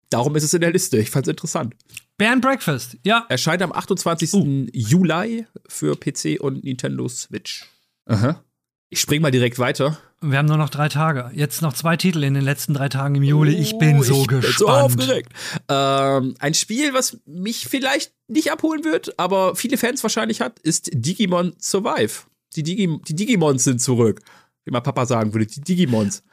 [0.09, 0.97] darum ist es in der Liste.
[0.97, 1.75] Ich fand's interessant.
[2.17, 3.27] Bear and Breakfast, ja.
[3.29, 4.33] Erscheint am 28.
[4.33, 4.65] Uh.
[4.73, 7.67] Juli für PC und Nintendo Switch.
[8.07, 8.43] Aha.
[8.89, 9.97] Ich spring mal direkt weiter.
[10.21, 11.29] Wir haben nur noch drei Tage.
[11.33, 13.53] Jetzt noch zwei Titel in den letzten drei Tagen im Juli.
[13.55, 14.47] Ich bin so Oh, ich gespannt.
[14.47, 15.31] Bin so aufgeregt.
[15.69, 20.89] Ähm, ein Spiel, was mich vielleicht nicht abholen wird, aber viele Fans wahrscheinlich hat, ist
[20.93, 22.23] Digimon Survive.
[22.55, 24.21] Die, Digi die Digimons sind zurück.
[24.63, 26.23] Wie mein Papa sagen würde, die Digimons.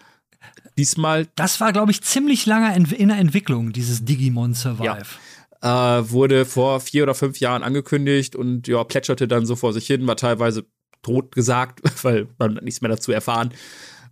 [0.78, 5.02] Diesmal Das war, glaube ich, ziemlich lange in der Entwicklung, dieses Digimon Survive.
[5.60, 9.86] äh, wurde vor vier oder fünf Jahren angekündigt und ja, plätscherte dann so vor sich
[9.86, 10.66] hin, war teilweise
[11.04, 13.52] tot gesagt, weil man nichts mehr dazu erfahren.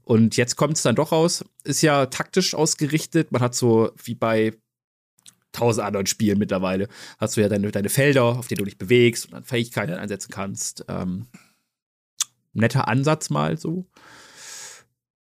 [0.05, 1.45] Und jetzt kommt es dann doch raus.
[1.65, 3.33] Ist ja taktisch ausgerichtet.
[3.33, 4.53] Man hat so wie bei
[5.53, 6.89] tausend anderen Spielen mittlerweile,
[7.19, 10.31] hast du ja deine, deine Felder, auf denen du dich bewegst und dann Fähigkeiten einsetzen
[10.31, 10.85] kannst.
[10.89, 11.27] Ähm,
[12.53, 13.87] netter Ansatz mal so.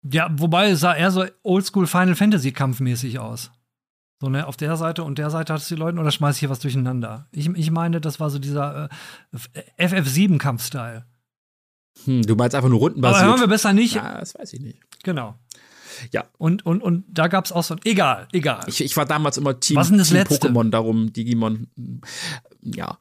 [0.03, 3.51] Ja, wobei es sah eher so Oldschool Final Fantasy kampfmäßig aus.
[4.21, 6.41] So, ne, auf der Seite und der Seite hattest du die Leute oder schmeiß ich
[6.41, 7.29] hier was durcheinander?
[7.33, 8.89] Ich, ich meine, das war so dieser
[9.77, 11.05] äh, FF7-Kampfstyle.
[12.05, 13.25] Hm, du meinst einfach nur Aber rundenbasiert.
[13.27, 13.95] hören wir besser nicht.
[13.95, 14.79] ja, das weiß ich nicht.
[15.03, 15.35] Genau.
[16.13, 16.25] Ja.
[16.39, 17.77] Und, und, und da gab es auch so.
[17.85, 18.65] Egal, egal.
[18.67, 20.49] Ich, ich war damals immer Team, Was denn das Team Letzte?
[20.49, 21.69] Pokémon, darum Digimon.
[22.63, 22.99] Ja.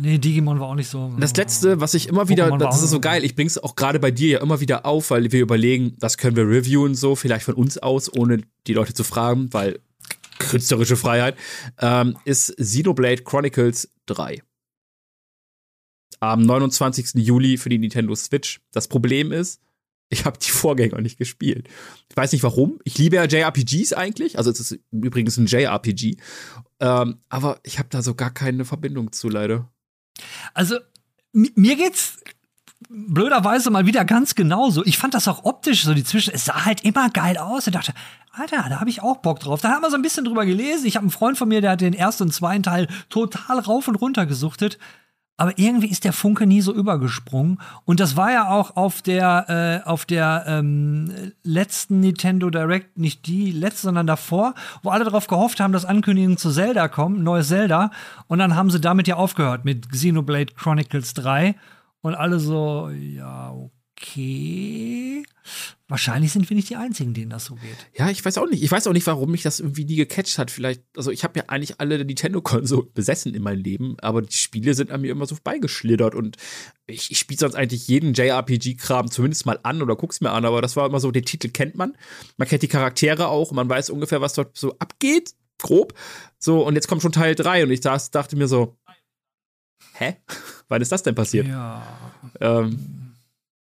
[0.00, 1.12] nee, Digimon war auch nicht so.
[1.18, 3.98] Das letzte, was ich immer wieder, Pokémon das ist so geil, ich bring's auch gerade
[3.98, 7.44] bei dir ja immer wieder auf, weil wir überlegen, was können wir reviewen, so, vielleicht
[7.44, 9.80] von uns aus, ohne die Leute zu fragen, weil
[10.38, 11.36] künstlerische Freiheit,
[11.80, 14.42] ähm, ist Xenoblade Chronicles 3.
[16.20, 17.14] Am 29.
[17.14, 18.60] Juli für die Nintendo Switch.
[18.72, 19.60] Das Problem ist,
[20.08, 21.68] ich habe die Vorgänger nicht gespielt.
[22.10, 22.78] Ich weiß nicht warum.
[22.84, 24.36] Ich liebe ja JRPGs eigentlich.
[24.38, 26.16] Also es ist übrigens ein JRPG.
[26.80, 29.70] Ähm, aber ich habe da so gar keine Verbindung zu, leider.
[30.54, 30.76] Also,
[31.32, 32.18] mi- mir geht's
[32.88, 34.84] blöderweise mal wieder ganz genauso.
[34.84, 36.34] Ich fand das auch optisch so die Zwischen.
[36.34, 37.66] Es sah halt immer geil aus.
[37.66, 37.94] Ich dachte,
[38.32, 39.60] Alter, da habe ich auch Bock drauf.
[39.60, 40.86] Da haben wir so ein bisschen drüber gelesen.
[40.86, 43.88] Ich habe einen Freund von mir, der hat den ersten und zweiten Teil total rauf
[43.88, 44.78] und runter gesuchtet.
[45.42, 47.58] Aber irgendwie ist der Funke nie so übergesprungen.
[47.84, 53.26] Und das war ja auch auf der, äh, auf der ähm, letzten Nintendo Direct, nicht
[53.26, 57.48] die letzte, sondern davor, wo alle darauf gehofft haben, dass Ankündigungen zu Zelda kommen, neues
[57.48, 57.90] Zelda.
[58.28, 61.56] Und dann haben sie damit ja aufgehört mit Xenoblade Chronicles 3.
[62.02, 63.52] Und alle so, ja,
[63.96, 65.24] okay.
[65.92, 67.76] Wahrscheinlich sind wir nicht die Einzigen, denen das so geht.
[67.94, 68.62] Ja, ich weiß auch nicht.
[68.62, 70.50] Ich weiß auch nicht, warum mich das irgendwie nie gecatcht hat.
[70.50, 74.72] Vielleicht, also ich habe ja eigentlich alle Nintendo-Konsolen besessen in meinem Leben, aber die Spiele
[74.72, 76.38] sind an mir immer so vorbeigeschlittert und
[76.86, 80.62] ich, ich spiele sonst eigentlich jeden JRPG-Kram zumindest mal an oder guck's mir an, aber
[80.62, 81.94] das war immer so, den Titel kennt man.
[82.38, 85.92] Man kennt die Charaktere auch man weiß ungefähr, was dort so abgeht, grob.
[86.38, 88.78] So, und jetzt kommt schon Teil 3 und ich das, dachte mir so,
[89.98, 90.16] hä?
[90.68, 91.48] Wann ist das denn passiert?
[91.48, 91.82] Ja.
[92.40, 93.12] Ähm,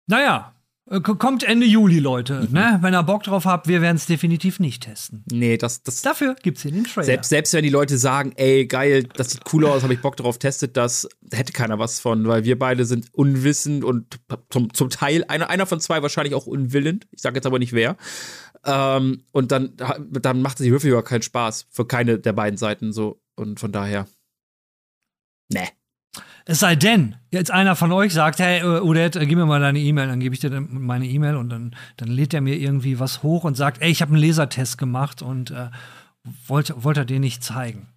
[0.08, 0.56] Naja,
[1.04, 2.48] kommt Ende Juli, Leute.
[2.48, 2.54] Mhm.
[2.54, 2.80] Ne?
[2.82, 5.24] Wenn ihr Bock drauf habt, wir werden es definitiv nicht testen.
[5.32, 7.06] nee, das, das, Dafür gibt's hier den Trailer.
[7.06, 10.18] Selbst, selbst wenn die Leute sagen, ey, geil, das sieht cool aus, habe ich Bock
[10.18, 14.20] drauf, testet das, da hätte keiner was von, weil wir beide sind unwissend und
[14.50, 17.74] zum, zum Teil, einer, einer von zwei wahrscheinlich auch unwillend, ich sage jetzt aber nicht
[17.74, 17.96] wer.
[18.66, 23.22] Ähm, und dann, dann macht die Review keinen Spaß für keine der beiden Seiten so.
[23.36, 24.08] Und von daher.
[25.50, 25.68] Nee.
[26.46, 29.60] Es sei denn, jetzt einer von euch sagt, hey, äh, Odette, äh, gib mir mal
[29.60, 33.00] deine E-Mail, dann gebe ich dir meine E-Mail und dann, dann lädt er mir irgendwie
[33.00, 35.70] was hoch und sagt, ey, ich habe einen Lasertest gemacht und äh,
[36.48, 37.88] wollte wollt er dir nicht zeigen.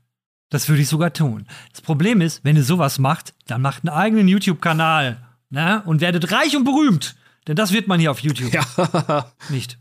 [0.50, 1.46] Das würde ich sogar tun.
[1.72, 5.18] Das Problem ist, wenn ihr sowas macht, dann macht einen eigenen YouTube-Kanal
[5.50, 5.82] ne?
[5.86, 7.16] und werdet reich und berühmt.
[7.46, 9.78] Denn das wird man hier auf YouTube Ja, nicht.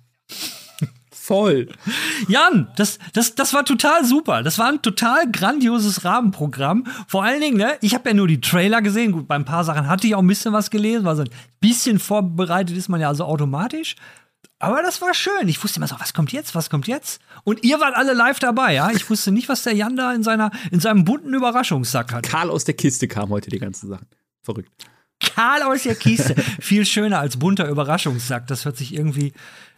[1.24, 1.70] Voll.
[2.28, 4.44] Jan, das, das, das war total super.
[4.44, 6.86] Das war ein total grandioses Rahmenprogramm.
[7.08, 9.14] Vor allen Dingen, ne, ich habe ja nur die Trailer gesehen.
[9.14, 11.30] Gut, bei ein paar Sachen hatte ich auch ein bisschen was gelesen, weil so ein
[11.62, 13.96] bisschen vorbereitet ist man ja also automatisch.
[14.60, 15.48] Aber das war schön.
[15.48, 17.22] Ich wusste immer so, was kommt jetzt, was kommt jetzt?
[17.44, 18.92] Und ihr wart alle live dabei, ja?
[18.92, 22.24] Ich wusste nicht, was der Jan da in, seiner, in seinem bunten Überraschungssack hat.
[22.24, 24.08] Karl aus der Kiste kam heute die ganzen Sachen.
[24.42, 24.72] Verrückt.
[25.36, 26.36] Karl aus der Kiste.
[26.60, 28.48] Viel schöner als bunter Überraschungssack.
[28.48, 29.34] Das hört sich irgendwie.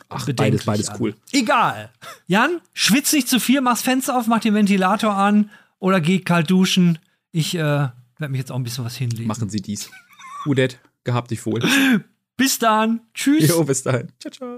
[0.10, 0.98] Ach, bedenklich beides, beides an.
[1.02, 1.16] cool.
[1.32, 1.90] Egal.
[2.28, 5.50] Jan, schwitz nicht zu viel, mach's Fenster auf, mach den Ventilator an
[5.80, 7.00] oder geh kalt duschen.
[7.32, 9.28] Ich äh, werde mich jetzt auch ein bisschen was hinlegen.
[9.28, 9.90] Machen Sie dies.
[10.46, 11.62] Udet, gehabt dich wohl.
[12.38, 13.02] Bis dann.
[13.14, 13.48] Tschüss.
[13.48, 14.12] Jo, bis dahin.
[14.20, 14.58] Ciao, ciao.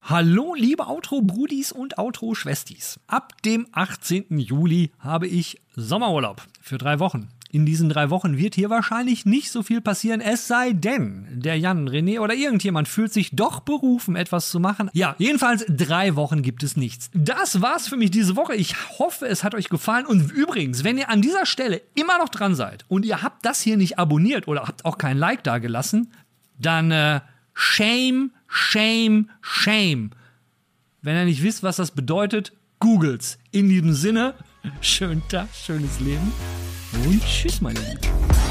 [0.00, 2.98] Hallo, liebe Outro-Brudis und Outro-Schwestis.
[3.06, 4.38] Ab dem 18.
[4.38, 7.28] Juli habe ich Sommerurlaub für drei Wochen.
[7.54, 11.58] In diesen drei Wochen wird hier wahrscheinlich nicht so viel passieren, es sei denn, der
[11.58, 14.88] Jan, René oder irgendjemand fühlt sich doch berufen, etwas zu machen.
[14.94, 17.10] Ja, jedenfalls drei Wochen gibt es nichts.
[17.12, 18.54] Das war's für mich diese Woche.
[18.54, 20.06] Ich hoffe, es hat euch gefallen.
[20.06, 23.60] Und übrigens, wenn ihr an dieser Stelle immer noch dran seid und ihr habt das
[23.60, 26.10] hier nicht abonniert oder habt auch kein Like da gelassen,
[26.58, 27.20] dann äh,
[27.52, 30.12] shame, shame, shame.
[31.02, 33.38] Wenn ihr nicht wisst, was das bedeutet, googelt's.
[33.50, 34.32] In diesem Sinne,
[34.80, 36.32] schönen Tag, schönes Leben
[36.92, 38.41] und tschüss, meine Lieben.